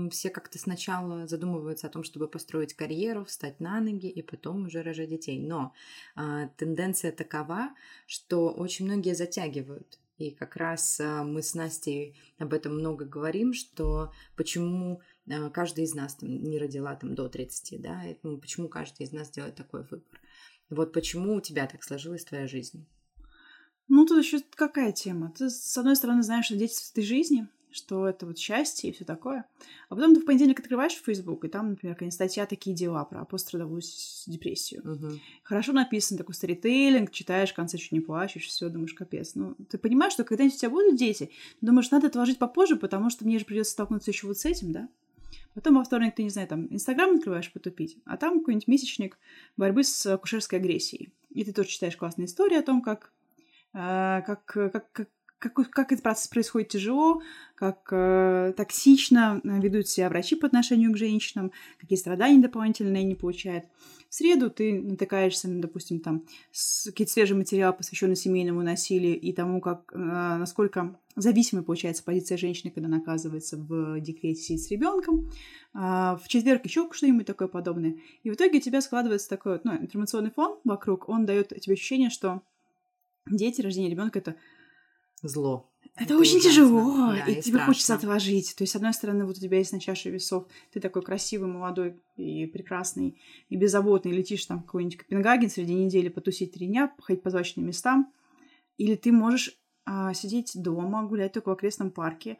[0.09, 4.81] Все как-то сначала задумываются о том, чтобы построить карьеру, встать на ноги и потом уже
[4.81, 5.39] рожать детей.
[5.39, 5.73] Но
[6.15, 7.69] а, тенденция такова,
[8.07, 9.99] что очень многие затягивают.
[10.17, 15.01] И как раз а, мы с Настей об этом много говорим, что почему
[15.53, 19.29] каждый из нас там, не родила там, до 30, да, ну, почему каждый из нас
[19.29, 20.19] делает такой выбор.
[20.69, 22.85] Вот почему у тебя так сложилась твоя жизнь?
[23.87, 25.31] Ну, тут еще какая тема?
[25.37, 28.93] Ты, с одной стороны, знаешь, что дети в этой жизни, что это вот счастье и
[28.93, 29.45] все такое.
[29.89, 33.25] А потом ты в понедельник открываешь Facebook, и там, например, какая-нибудь статья «Такие дела» про
[33.25, 33.81] пострадовую
[34.27, 34.81] депрессию.
[34.81, 35.19] Угу.
[35.43, 39.35] Хорошо написан такой старитейлинг, читаешь, в конце чуть не плачешь, все, думаешь, капец.
[39.35, 41.29] Ну, ты понимаешь, что когда-нибудь у тебя будут дети,
[41.61, 44.89] думаешь, надо отложить попозже, потому что мне же придется столкнуться еще вот с этим, да?
[45.55, 49.17] Потом во вторник ты, не знаю, там, Инстаграм открываешь потупить, а там какой-нибудь месячник
[49.55, 51.13] борьбы с акушерской агрессией.
[51.29, 53.13] И ты тоже читаешь классные истории о том, как,
[53.73, 57.21] э, как, как, как как, как этот процесс происходит тяжело,
[57.55, 63.65] как э, токсично ведут себя врачи по отношению к женщинам, какие страдания дополнительные они получают.
[64.09, 66.23] В среду ты натыкаешься на, допустим, там
[66.85, 72.71] какие-то свежие материалы, посвященные семейному насилию и тому, как, э, насколько зависимой получается позиция женщины,
[72.71, 75.29] когда она оказывается в декрете сидит с ребенком.
[75.73, 77.97] А в четверг еще что-нибудь такое подобное.
[78.23, 82.09] И в итоге у тебя складывается такой ну, информационный фон вокруг, он дает тебе ощущение,
[82.09, 82.41] что
[83.29, 84.35] дети, рождение ребенка это
[85.27, 85.71] зло.
[85.95, 86.49] Это, это очень ужасно.
[86.49, 87.65] тяжело, да, и, и тебе страшно.
[87.65, 88.55] хочется отложить.
[88.57, 91.47] То есть, с одной стороны, вот у тебя есть на чаше весов, ты такой красивый,
[91.47, 96.87] молодой и прекрасный, и беззаботный, летишь там в какой-нибудь Копенгаген среди недели потусить три дня,
[96.87, 98.11] походить по злачным местам,
[98.77, 102.39] или ты можешь а, сидеть дома, гулять только в окрестном парке.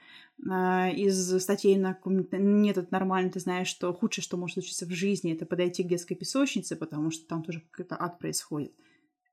[0.49, 4.91] А, из статей на «Нет, это нормально», ты знаешь, что худшее, что может случиться в
[4.91, 8.73] жизни, это подойти к детской песочнице, потому что там тоже какой-то ад происходит.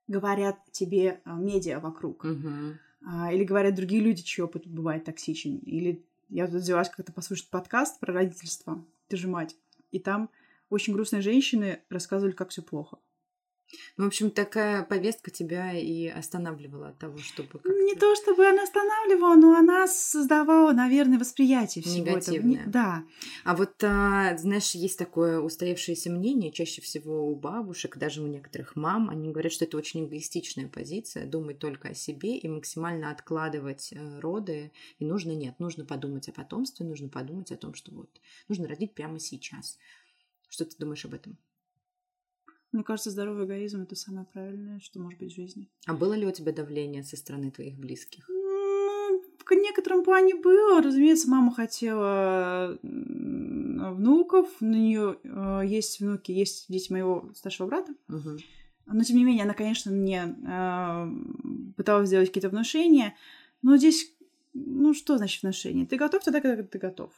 [0.07, 2.23] Говорят тебе а, медиа вокруг.
[2.23, 5.57] Угу или говорят другие люди, чьи опыт бывает токсичен.
[5.57, 9.55] Или я тут взялась как-то послушать подкаст про родительство, ты же мать.
[9.91, 10.29] И там
[10.69, 12.97] очень грустные женщины рассказывали, как все плохо.
[13.97, 17.69] Ну, в общем, такая повестка тебя и останавливала от того, чтобы как-то...
[17.69, 22.59] Не то, чтобы она останавливала, но она создавала, наверное, восприятие всего Негативное.
[22.61, 22.71] этого.
[22.71, 23.03] Да.
[23.43, 28.75] А вот, а, знаешь, есть такое устоявшееся мнение, чаще всего у бабушек, даже у некоторых
[28.75, 33.93] мам, они говорят, что это очень эгоистичная позиция, думать только о себе и максимально откладывать
[33.93, 34.71] э, роды.
[34.99, 38.09] И нужно, нет, нужно подумать о потомстве, нужно подумать о том, что вот
[38.47, 39.77] нужно родить прямо сейчас.
[40.49, 41.37] Что ты думаешь об этом?
[42.73, 45.69] Мне кажется, здоровый эгоизм это самое правильное, что может быть в жизни.
[45.85, 48.25] А было ли у тебя давление со стороны твоих близких?
[48.27, 50.81] Ну, в некотором плане было.
[50.81, 54.49] Разумеется, мама хотела внуков.
[54.59, 57.93] У нее э, есть внуки, есть дети моего старшего брата.
[58.09, 58.39] Угу.
[58.87, 61.07] Но тем не менее, она, конечно, мне э,
[61.77, 63.15] пыталась сделать какие-то внушения.
[63.61, 64.11] Но здесь,
[64.53, 65.85] ну что значит внушение?
[65.85, 67.11] Ты готов тогда, когда ты готов.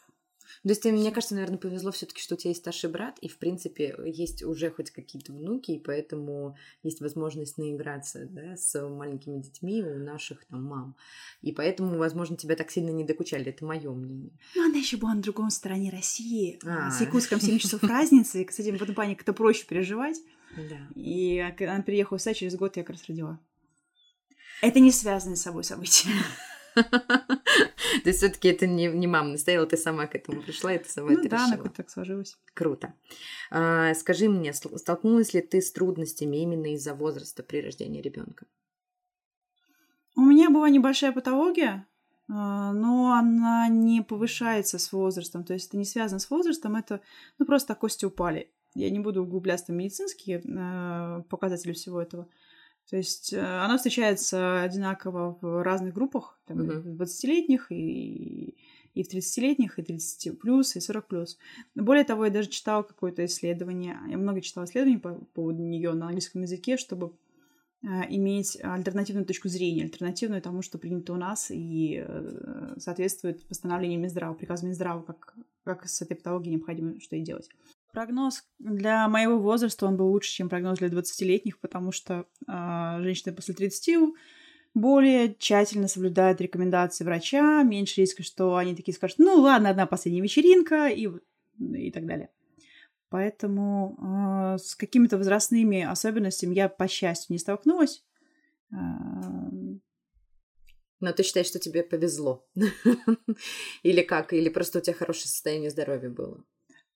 [0.63, 3.37] То есть, мне кажется, наверное, повезло все-таки, что у тебя есть старший брат, и, в
[3.37, 9.83] принципе, есть уже хоть какие-то внуки, и поэтому есть возможность наиграться да, с маленькими детьми
[9.83, 10.95] у наших там мам.
[11.41, 13.45] И поэтому, возможно, тебя так сильно не докучали.
[13.45, 14.31] Это мое мнение.
[14.55, 16.91] Ну, она еще была на другом стороне России, а.
[16.91, 18.41] с Якутском 7 часов разницы.
[18.41, 20.17] И, кстати, в этом плане как-то проще переживать.
[20.55, 20.87] Да.
[20.95, 23.39] И она приехала сюда, через год я как раз родила.
[24.61, 26.09] Это не связанное с собой события.
[28.03, 30.89] То есть все-таки это не, не мама настояла, ты сама к этому пришла, и ты
[30.89, 31.63] сама ну, это да, решила.
[31.63, 32.37] Да, так сложилось.
[32.53, 32.93] Круто.
[33.51, 38.45] А, скажи мне, столкнулась ли ты с трудностями именно из-за возраста при рождении ребенка?
[40.15, 41.87] У меня была небольшая патология,
[42.29, 45.43] а, но она не повышается с возрастом.
[45.43, 47.01] То есть это не связано с возрастом, это
[47.37, 48.51] ну, просто кости упали.
[48.73, 52.27] Я не буду углубляться в медицинские э, показатели всего этого.
[52.89, 58.55] То есть э, она встречается одинаково в разных группах, там, в 20-летних и,
[58.93, 61.37] и в 30-летних, и 30 плюс, и 40 плюс.
[61.73, 66.07] Более того, я даже читала какое-то исследование, я много читала исследований по поводу нее на
[66.07, 67.13] английском языке, чтобы
[67.81, 73.99] э, иметь альтернативную точку зрения, альтернативную тому, что принято у нас и э, соответствует постановлению
[73.99, 77.49] Минздрава, приказу Минздрава, как, как с этой патологией необходимо что и делать.
[77.95, 83.33] Прогноз для моего возраста, он был лучше, чем прогноз для 20-летних, потому что э, женщины
[83.33, 84.13] после 30
[84.73, 90.19] более тщательно соблюдают рекомендации врача, меньше риска, что они такие скажут, ну ладно, одна последняя
[90.21, 91.07] вечеринка и,
[91.57, 92.31] и так далее.
[93.07, 98.03] Поэтому э, с какими-то возрастными особенностями я, по счастью, не столкнулась.
[98.71, 99.79] Но
[101.15, 102.45] ты считаешь, что тебе повезло?
[103.83, 104.33] Или как?
[104.33, 106.43] Или просто у тебя хорошее состояние здоровья было?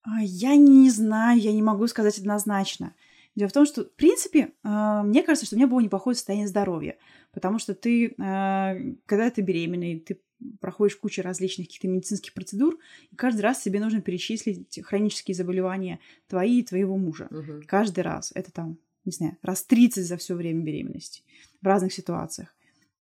[0.03, 2.93] А, я не знаю, я не могу сказать однозначно.
[3.35, 6.47] Дело в том, что, в принципе, а, мне кажется, что у меня было неплохое состояние
[6.47, 6.97] здоровья,
[7.31, 10.19] потому что ты, а, когда ты беременный, ты
[10.59, 12.77] проходишь кучу различных каких-то медицинских процедур,
[13.11, 17.27] и каждый раз тебе нужно перечислить хронические заболевания твои и твоего мужа.
[17.29, 17.63] Угу.
[17.67, 18.31] Каждый раз.
[18.35, 21.23] Это там, не знаю, раз 30 за все время беременности
[21.61, 22.55] в разных ситуациях.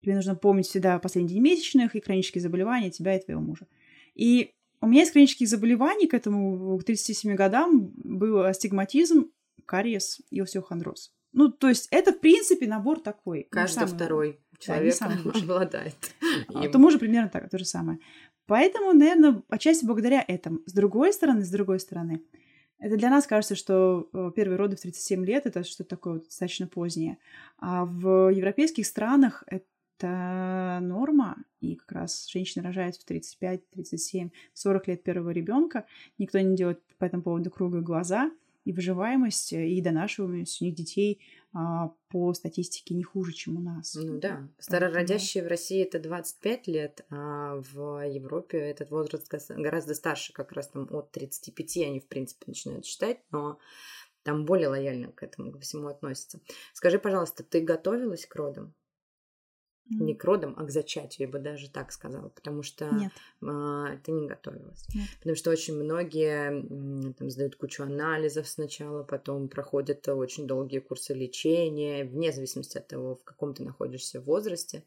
[0.01, 3.67] Тебе нужно помнить всегда последний день месячных и хронические заболевания тебя и твоего мужа.
[4.13, 9.31] И у меня из хронических заболеваний к этому, к 37 годам, был астигматизм,
[9.65, 11.13] кариес и остеохондроз.
[11.33, 13.47] Ну, то есть это, в принципе, набор такой.
[13.51, 15.95] Каждый самый, второй человек да, обладает.
[16.53, 17.99] А, то мужа примерно так, то же самое.
[18.47, 20.59] Поэтому, наверное, отчасти благодаря этому.
[20.65, 22.21] С другой стороны, с другой стороны,
[22.79, 26.67] это для нас кажется, что э, первые роды в 37 лет это что-то такое достаточно
[26.67, 27.17] позднее.
[27.57, 29.65] А в европейских странах это
[29.97, 35.85] это норма, и как раз женщины рожают в 35, 37, 40 лет первого ребенка.
[36.17, 38.31] Никто не делает по этому поводу круглые глаза.
[38.65, 41.21] и выживаемость, и донашиваемость у них детей
[41.53, 43.93] а, по статистике не хуже, чем у нас.
[43.93, 44.49] Ну да.
[44.57, 50.69] Старородящие в России это 25 лет, а в Европе этот возраст гораздо старше, как раз
[50.69, 53.59] там от 35 они, в принципе, начинают считать, но
[54.23, 56.41] там более лояльно к этому, ко всему относятся.
[56.73, 58.73] Скажи, пожалуйста, ты готовилась к родам?
[59.89, 63.11] Не к родам, а к зачатию, я бы даже так сказала, потому что Нет.
[63.41, 64.85] А, ты не готовилась.
[64.95, 65.07] Нет.
[65.19, 72.03] Потому что очень многие там сдают кучу анализов сначала, потом проходят очень долгие курсы лечения,
[72.03, 74.83] вне зависимости от того, в каком ты находишься возрасте.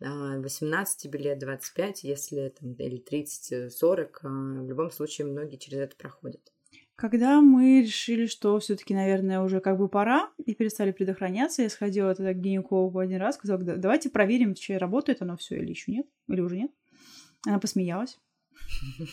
[0.00, 4.28] 18 тебе лет, 25, если там, или 30-40, а,
[4.62, 6.40] в любом случае многие через это проходят.
[7.00, 11.70] Когда мы решили, что все таки наверное, уже как бы пора, и перестали предохраняться, я
[11.70, 15.92] сходила тогда к гинекологу один раз, сказала, давайте проверим, че работает оно все или еще
[15.92, 16.70] нет, или уже нет.
[17.46, 18.18] Она посмеялась.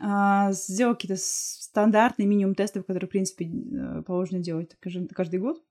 [0.00, 5.62] А, сделала какие-то стандартные минимум тестов, которые, в принципе, э, положено делать каждый год.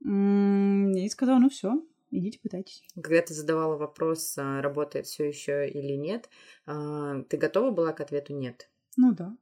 [0.00, 2.82] И сказала, ну все, идите пытайтесь.
[2.94, 6.30] Когда ты задавала вопрос, а, работает все еще или нет,
[6.64, 8.70] а, ты готова была к ответу нет?
[8.96, 9.36] Ну да.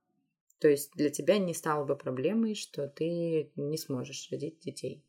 [0.58, 5.04] То есть для тебя не стало бы проблемой, что ты не сможешь родить детей?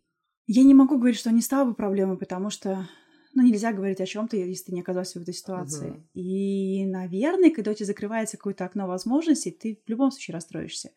[0.46, 2.88] Я не могу говорить, что не стало бы проблемой, потому что
[3.34, 5.90] ну, нельзя говорить о чем-то, если ты не оказался в этой ситуации.
[5.92, 6.04] Uh-huh.
[6.14, 10.92] И, наверное, когда у тебя закрывается какое-то окно возможностей, ты в любом случае расстроишься.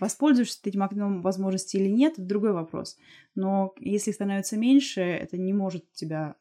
[0.00, 2.96] Воспользуешься ты этим окном возможностей или нет, это другой вопрос.
[3.34, 6.36] Но если становится меньше, это не может тебя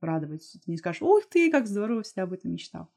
[0.00, 0.48] радовать.
[0.64, 2.88] Ты не скажешь, ух ты, как здорово, всегда об этом мечтал.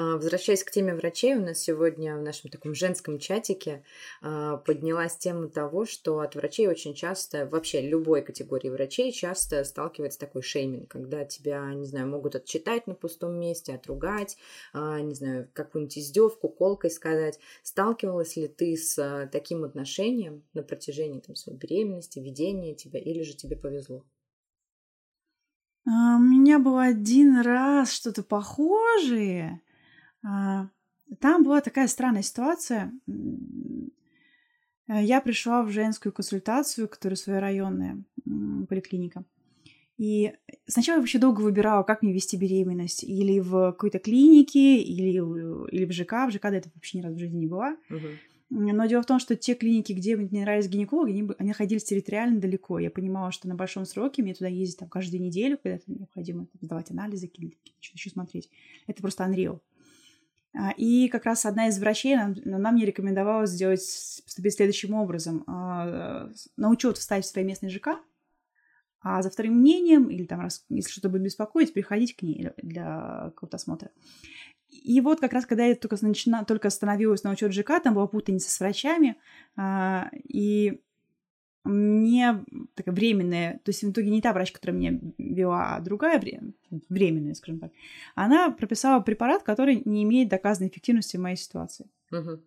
[0.00, 3.82] А, возвращаясь к теме врачей, у нас сегодня в нашем таком женском чатике
[4.22, 10.20] а, поднялась тема того, что от врачей очень часто, вообще любой категории врачей часто сталкивается
[10.20, 14.36] такой шейминг, когда тебя, не знаю, могут отчитать на пустом месте, отругать,
[14.72, 17.40] а, не знаю, какую-нибудь издевку, колкой сказать.
[17.64, 23.34] Сталкивалась ли ты с таким отношением на протяжении там, своей беременности, ведения тебя, или же
[23.34, 24.04] тебе повезло?
[25.84, 29.60] У меня был один раз что-то похожее.
[30.24, 30.68] А,
[31.20, 32.92] там была такая странная ситуация.
[34.86, 38.02] Я пришла в женскую консультацию, которая своя районная
[38.68, 39.24] поликлиника.
[39.98, 40.32] И
[40.66, 43.02] сначала я вообще долго выбирала, как мне вести беременность.
[43.02, 45.10] Или в какой-то клинике, или,
[45.72, 46.26] или в ЖК.
[46.26, 47.76] В ЖК до этого вообще ни разу в жизни не была.
[47.90, 48.14] Uh-huh.
[48.50, 51.84] Но дело в том, что те клиники, где мне не нравились гинекологи, они, они находились
[51.84, 52.78] территориально далеко.
[52.78, 56.46] Я понимала, что на большом сроке мне туда ездить там, каждую неделю, когда это необходимо
[56.46, 57.30] там, сдавать анализы,
[57.80, 58.48] еще смотреть.
[58.86, 59.60] Это просто unreal.
[60.54, 65.44] А, и как раз одна из врачей нам, нам мне рекомендовала сделать, поступить следующим образом.
[65.46, 68.00] А, на учет вставить в своей местной ЖК,
[69.00, 73.30] а за вторым мнением, или там, раз, если что-то будет беспокоить, приходить к ней для
[73.34, 73.90] какого-то осмотра.
[74.68, 78.06] И вот как раз, когда я только, начина, только становилась на учет ЖК, там была
[78.06, 79.16] путаница с врачами,
[79.56, 80.80] а, и
[81.68, 86.20] мне такая временная, то есть в итоге не та врач, которая меня вела, а другая
[86.88, 87.72] временная, скажем так,
[88.14, 91.90] она прописала препарат, который не имеет доказанной эффективности в моей ситуации.
[92.12, 92.40] Uh-huh.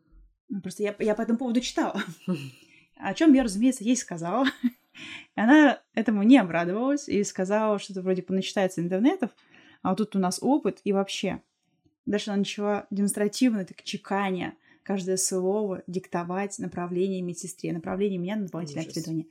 [0.62, 2.02] Просто я, я по этому поводу читала.
[2.98, 4.46] О чем я, разумеется, ей сказала.
[5.36, 9.32] Она этому не обрадовалась и сказала, что это вроде поначитается интернетов,
[9.82, 11.42] а вот тут у нас опыт и вообще.
[12.06, 17.74] Дальше она начала демонстративно, так чеканя, каждое слово диктовать направление медсестре.
[17.74, 19.28] Направление меня на дополнительное обследование.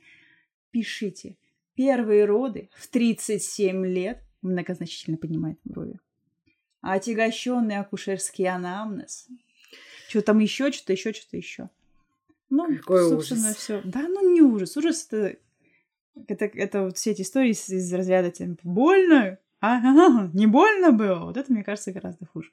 [0.71, 1.37] Пишите.
[1.75, 5.99] Первые роды в 37 лет многозначительно поднимает брови.
[6.81, 9.27] Отягощенный акушерский анамнез.
[10.09, 11.69] Что там еще, что-то еще, что-то еще.
[12.49, 13.55] Ну, Какой собственно, ужас.
[13.55, 13.81] все.
[13.85, 14.75] Да, ну не ужас.
[14.75, 15.37] Ужас это,
[16.27, 21.25] это, это вот все эти истории из, из разряда тем больно, а, не больно было.
[21.25, 22.51] Вот это, мне кажется, гораздо хуже.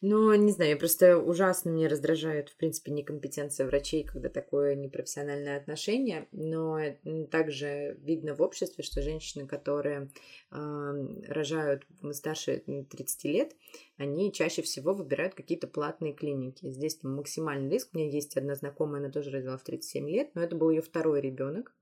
[0.00, 6.28] Ну, не знаю, просто ужасно мне раздражает, в принципе, некомпетенция врачей, когда такое непрофессиональное отношение,
[6.32, 6.78] но
[7.30, 10.10] также видно в обществе, что женщины, которые
[10.50, 10.56] э,
[11.28, 13.56] рожают старше 30 лет,
[13.96, 16.70] они чаще всего выбирают какие-то платные клиники.
[16.70, 17.90] Здесь там максимальный риск.
[17.92, 20.82] У меня есть одна знакомая, она тоже родила в 37 лет, но это был ее
[20.82, 21.72] второй ребенок.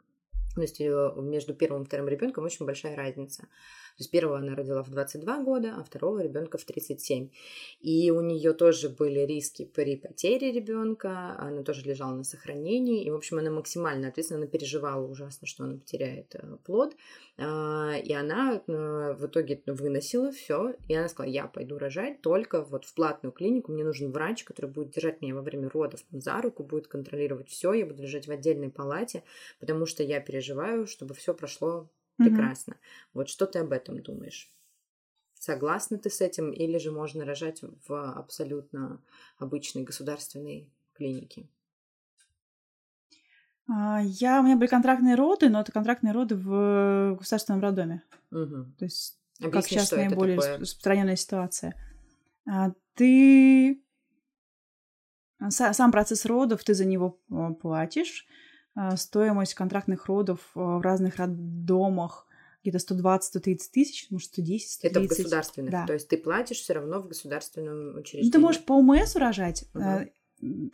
[0.54, 3.48] То есть э, между первым и вторым ребенком очень большая разница.
[3.96, 7.28] То есть первого она родила в 22 года, а второго ребенка в 37.
[7.80, 13.10] И у нее тоже были риски при потере ребенка, она тоже лежала на сохранении, и,
[13.10, 16.94] в общем, она максимально ответственно, переживала ужасно, что она потеряет э, плод,
[17.38, 22.62] а, и она э, в итоге выносила все, и она сказала, я пойду рожать только
[22.62, 26.40] вот в платную клинику, мне нужен врач, который будет держать меня во время родов за
[26.40, 29.22] руку, будет контролировать все, я буду лежать в отдельной палате,
[29.60, 31.88] потому что я переживаю, чтобы все прошло
[32.24, 32.72] Прекрасно.
[32.72, 33.08] Mm-hmm.
[33.14, 34.50] Вот что ты об этом думаешь?
[35.34, 39.00] Согласна ты с этим или же можно рожать в абсолютно
[39.38, 41.48] обычной государственной клинике?
[43.68, 48.02] А, Я, у меня были контрактные роды, но это контрактные роды в государственном роддоме.
[48.30, 48.74] Мгм.
[48.78, 50.58] То есть, как Объясни, сейчас что это наиболее такое.
[50.58, 51.74] распространенная ситуация.
[52.48, 53.82] А, Ты
[55.40, 58.26] са- сам процесс родов, ты за него а, платишь.
[58.74, 62.26] А, Стоимость контрактных родов а, в разных роддомах
[62.64, 64.84] где-то 120-130 тысяч, может, 110, 130.
[64.84, 65.70] Это в государственных.
[65.72, 65.86] Да.
[65.86, 68.30] То есть ты платишь все равно в государственном Ну, учреждении.
[68.30, 69.64] ты можешь по ОМС рожать.
[69.74, 69.84] Мгм.
[69.84, 70.08] Э,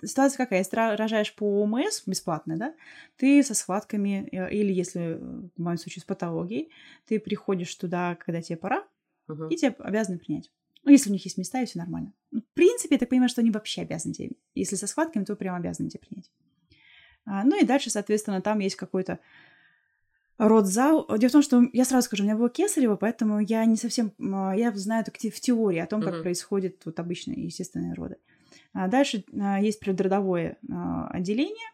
[0.02, 0.60] Ситуация какая?
[0.60, 2.74] Если ты рожаешь по ОМС бесплатно, да,
[3.16, 5.18] ты со схватками, э, или если, э,
[5.56, 6.70] в моем случае, с патологией,
[7.06, 8.86] ты приходишь туда, когда тебе пора,
[9.26, 9.48] Мгм.
[9.48, 10.50] и тебя обязаны принять.
[10.84, 12.12] Ну, если у них есть места, и все нормально.
[12.30, 14.30] Ну, В принципе, я так понимаю, что они вообще обязаны тебе.
[14.54, 16.30] Если со схватками, то прям обязаны тебя принять.
[17.28, 19.18] А, ну и дальше, соответственно, там есть какой-то
[20.38, 21.06] родзал.
[21.18, 24.12] Дело в том, что я сразу скажу, у меня было кесарево, поэтому я не совсем...
[24.32, 26.22] а, Я знаю только в теории о том, как Мгм.
[26.22, 28.16] происходят вот обычные естественные роды.
[28.72, 29.24] А дальше
[29.60, 30.58] есть предродовое
[31.10, 31.66] отделение.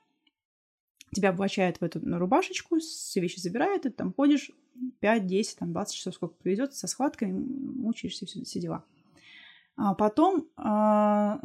[1.15, 4.51] Тебя облачают в эту ну, рубашечку, все вещи забирают, и ты там ходишь
[5.01, 8.85] 5, 10, там, 20 часов, сколько повезет, со схватками, мучаешься, все, все дела.
[9.77, 11.41] А потом а,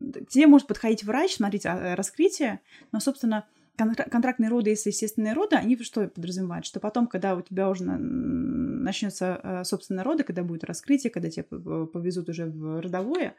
[0.00, 2.60] к тебе может подходить врач, смотреть а, раскрытие,
[2.90, 6.66] но, собственно, контра- контрактные роды, если естественные роды, они что подразумевают?
[6.66, 11.44] Что потом, когда у тебя уже начнется э, собственно роды, когда будет раскрытие, когда тебя
[11.44, 13.34] повезут уже в родовое,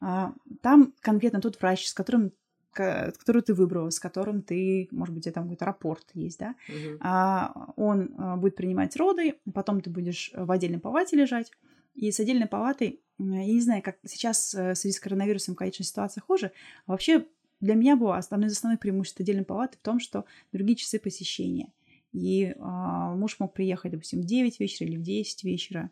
[0.00, 0.32] а,
[0.62, 2.32] там конкретно тот врач, с которым
[2.72, 6.54] которую ты выбрала, с которым ты, может быть, у тебя там какой-то рапорт есть, да,
[7.00, 11.50] а, он а, будет принимать роды, потом ты будешь в отдельной палате лежать,
[11.96, 15.84] и с отдельной палатой, я не знаю, как сейчас э, в связи с коронавирусом, конечно,
[15.84, 16.52] ситуация хуже,
[16.86, 17.26] а вообще
[17.60, 21.72] для меня было основное основных преимуществ отдельной палаты в том, что другие часы посещения.
[22.12, 25.90] И а, муж мог приехать, допустим, в 9 вечера или в 10 вечера.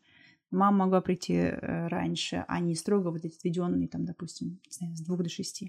[0.51, 5.01] Мама могла прийти э, раньше, а не строго вот эти введенные, там, допустим, знаю, с
[5.01, 5.65] 2 до 6.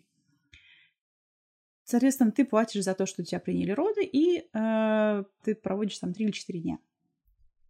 [1.85, 6.25] Соответственно, ты платишь за то, что тебя приняли роды, и э, ты проводишь там 3
[6.25, 6.79] или 4 дня.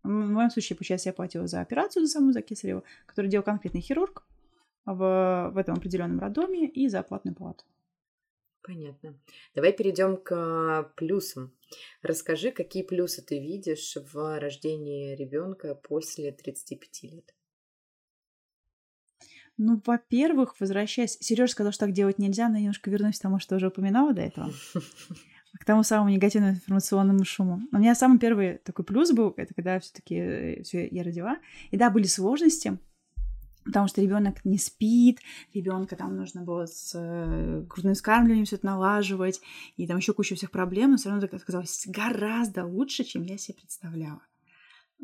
[0.05, 3.81] В моем случае, получается, я платила за операцию, за саму, за кесарево, которую делал конкретный
[3.81, 4.23] хирург
[4.85, 7.65] в, в этом определенном роддоме и за оплатную палату.
[8.61, 9.15] Понятно.
[9.55, 11.51] Давай перейдем к плюсам.
[12.01, 17.35] Расскажи, какие плюсы ты видишь в рождении ребенка после 35 лет.
[19.57, 21.17] Ну, во-первых, возвращаясь...
[21.19, 24.13] Сереж сказал, что так делать нельзя, но я немножко вернусь к тому, что уже упоминала
[24.13, 24.51] до этого.
[25.59, 27.61] К тому самому негативному информационному шуму.
[27.71, 31.37] У меня самый первый такой плюс был, это когда все-таки все я родила.
[31.71, 32.77] И да, были сложности,
[33.65, 35.19] потому что ребенок не спит,
[35.53, 39.41] ребенка там нужно было с э, грудным скармливанием все это налаживать,
[39.75, 43.37] и там еще куча всех проблем, но все равно это оказалось гораздо лучше, чем я
[43.37, 44.21] себе представляла.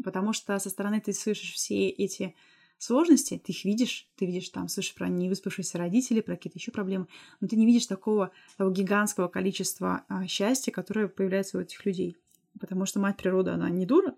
[0.03, 2.35] Потому что со стороны ты слышишь все эти
[2.81, 7.07] сложности, ты их видишь, ты видишь там, слышишь про невыспавшиеся родителей, про какие-то еще проблемы,
[7.39, 12.17] но ты не видишь такого, того гигантского количества а, счастья, которое появляется у этих людей.
[12.59, 14.15] Потому что мать природа, она не дура,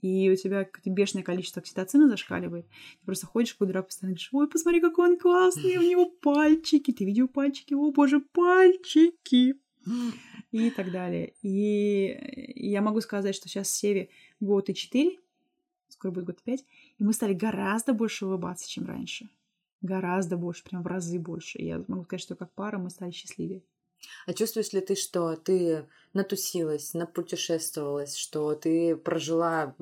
[0.00, 2.66] и у тебя какое-то бешеное количество окситоцина зашкаливает.
[2.66, 6.92] Ты просто ходишь к дурак постоянно говоришь, ой, посмотри, какой он классный, у него пальчики.
[6.92, 7.74] Ты видел пальчики?
[7.74, 9.54] О, боже, пальчики.
[10.50, 11.34] И так далее.
[11.42, 12.18] И
[12.56, 15.18] я могу сказать, что сейчас Севе год и четыре,
[16.02, 16.64] скоро будет год пять,
[16.98, 19.30] и мы стали гораздо больше улыбаться, чем раньше.
[19.82, 21.62] Гораздо больше, прям в разы больше.
[21.62, 23.62] Я могу сказать, что как пара мы стали счастливее.
[24.26, 29.76] А чувствуешь ли ты, что ты натусилась, напутешествовалась, что ты прожила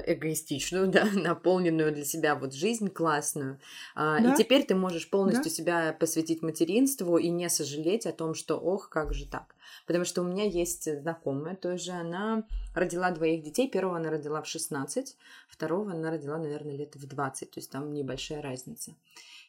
[0.00, 3.58] эгоистичную, да, наполненную для себя вот жизнь классную,
[3.94, 4.32] а, Да.
[4.32, 5.50] и теперь ты можешь полностью Да.
[5.50, 9.54] себя посвятить материнству и не сожалеть о том, что, ох, как же так.
[9.86, 14.46] Потому что у меня есть знакомая тоже, она родила двоих детей, первого она родила в
[14.46, 15.16] 16,
[15.48, 18.94] второго она родила, наверное, лет в 20, то есть там небольшая разница.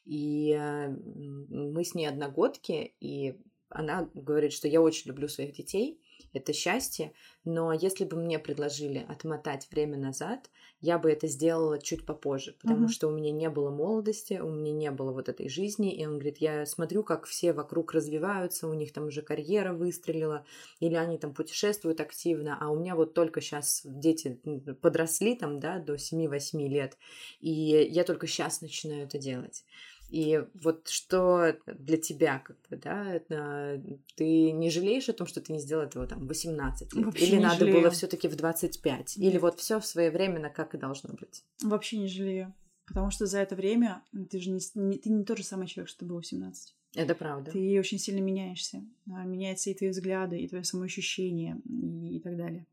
[0.05, 3.39] И э, мы с ней одногодки, и
[3.69, 5.99] она говорит, что я очень люблю своих детей,
[6.33, 7.13] это счастье,
[7.43, 10.49] но если бы мне предложили отмотать время назад,
[10.81, 12.87] я бы это сделала чуть попозже, потому Мгм.
[12.87, 16.13] что у меня не было молодости, у меня не было вот этой жизни, и он
[16.13, 20.45] говорит, я смотрю, как все вокруг развиваются, у них там уже карьера выстрелила,
[20.79, 24.41] или они там путешествуют активно, а у меня вот только сейчас дети
[24.81, 26.97] подросли там, да, до 7-8 лет,
[27.39, 29.63] и я только сейчас начинаю это делать.
[30.09, 33.81] И вот что для тебя, как бы, да, это,
[34.15, 37.05] ты не жалеешь о том, что ты не сделала этого там в 18 лет?
[37.05, 37.79] Вообще Или надо жалею.
[37.81, 39.17] было все-таки в 25?
[39.17, 39.41] Или Нет.
[39.41, 41.43] вот все своевременно, как и должно быть?
[41.63, 42.53] Вообще не жалею.
[42.87, 45.89] Потому что за это время ты же не, не- ты не тот же самый человек,
[45.89, 46.75] что ты был в 17.
[46.95, 47.51] Это правда.
[47.51, 48.83] Ты очень сильно меняешься.
[49.11, 52.65] А, Меняются и твои взгляды, и твое самоощущение, и, и так далее.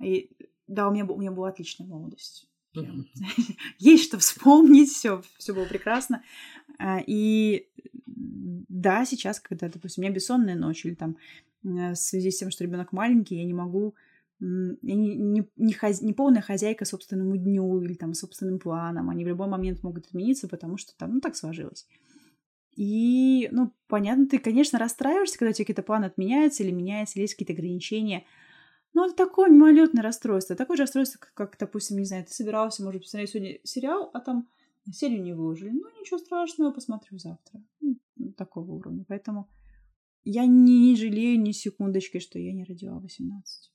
[0.00, 0.30] И
[0.68, 2.47] да, у меня, у меня была отличная молодость.
[2.72, 3.06] Прям.
[3.78, 6.22] Есть что вспомнить, все, все было прекрасно.
[6.78, 7.68] А, И
[8.06, 11.16] да, сейчас, когда, допустим, у меня бессонная ночь, или там
[11.62, 13.94] в связи с тем, что ребенок маленький, я не могу
[14.40, 16.06] я не, не, не, хозя...
[16.06, 19.10] не полная хозяйка собственному дню или там собственным планам.
[19.10, 21.86] Они в любой момент могут отмениться, потому что там, ну, так сложилось.
[22.76, 27.22] И, ну, понятно, ты, конечно, расстраиваешься, когда у тебя какие-то планы отменяются или меняются, или
[27.22, 28.24] есть какие-то ограничения.
[28.98, 30.56] Но это такое мимолетное расстройство.
[30.56, 34.18] Такое же расстройство, как, как, допустим, не знаю, ты собирался, может посмотреть сегодня сериал, а
[34.18, 34.48] там
[34.92, 35.70] серию не выложили.
[35.70, 37.62] Ну, ничего страшного, посмотрю завтра.
[37.80, 37.96] Ну,
[38.36, 39.04] такого уровня.
[39.06, 39.48] Поэтому
[40.24, 43.72] я не жалею ни секундочки, что я не родила 18.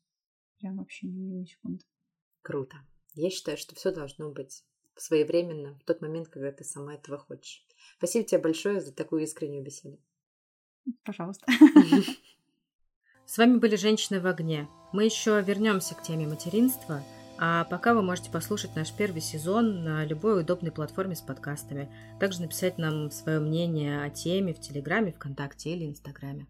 [0.59, 1.85] Прям вообще ни, ни секунды.
[2.41, 2.75] Круто.
[3.13, 4.65] Я считаю, что все должно быть
[4.97, 7.65] своевременно, в тот момент, когда ты сама этого хочешь.
[7.97, 9.97] Спасибо тебе большое за такую искреннюю беседу.
[11.05, 11.45] Пожалуйста.
[13.25, 14.67] С вами были «Женщины в огне».
[14.91, 17.01] Мы еще вернемся к теме материнства,
[17.39, 21.89] а пока вы можете послушать наш первый сезон на любой удобной платформе с подкастами.
[22.19, 26.47] Также написать нам свое мнение о теме в Телеграме, ВКонтакте или Инстаграме.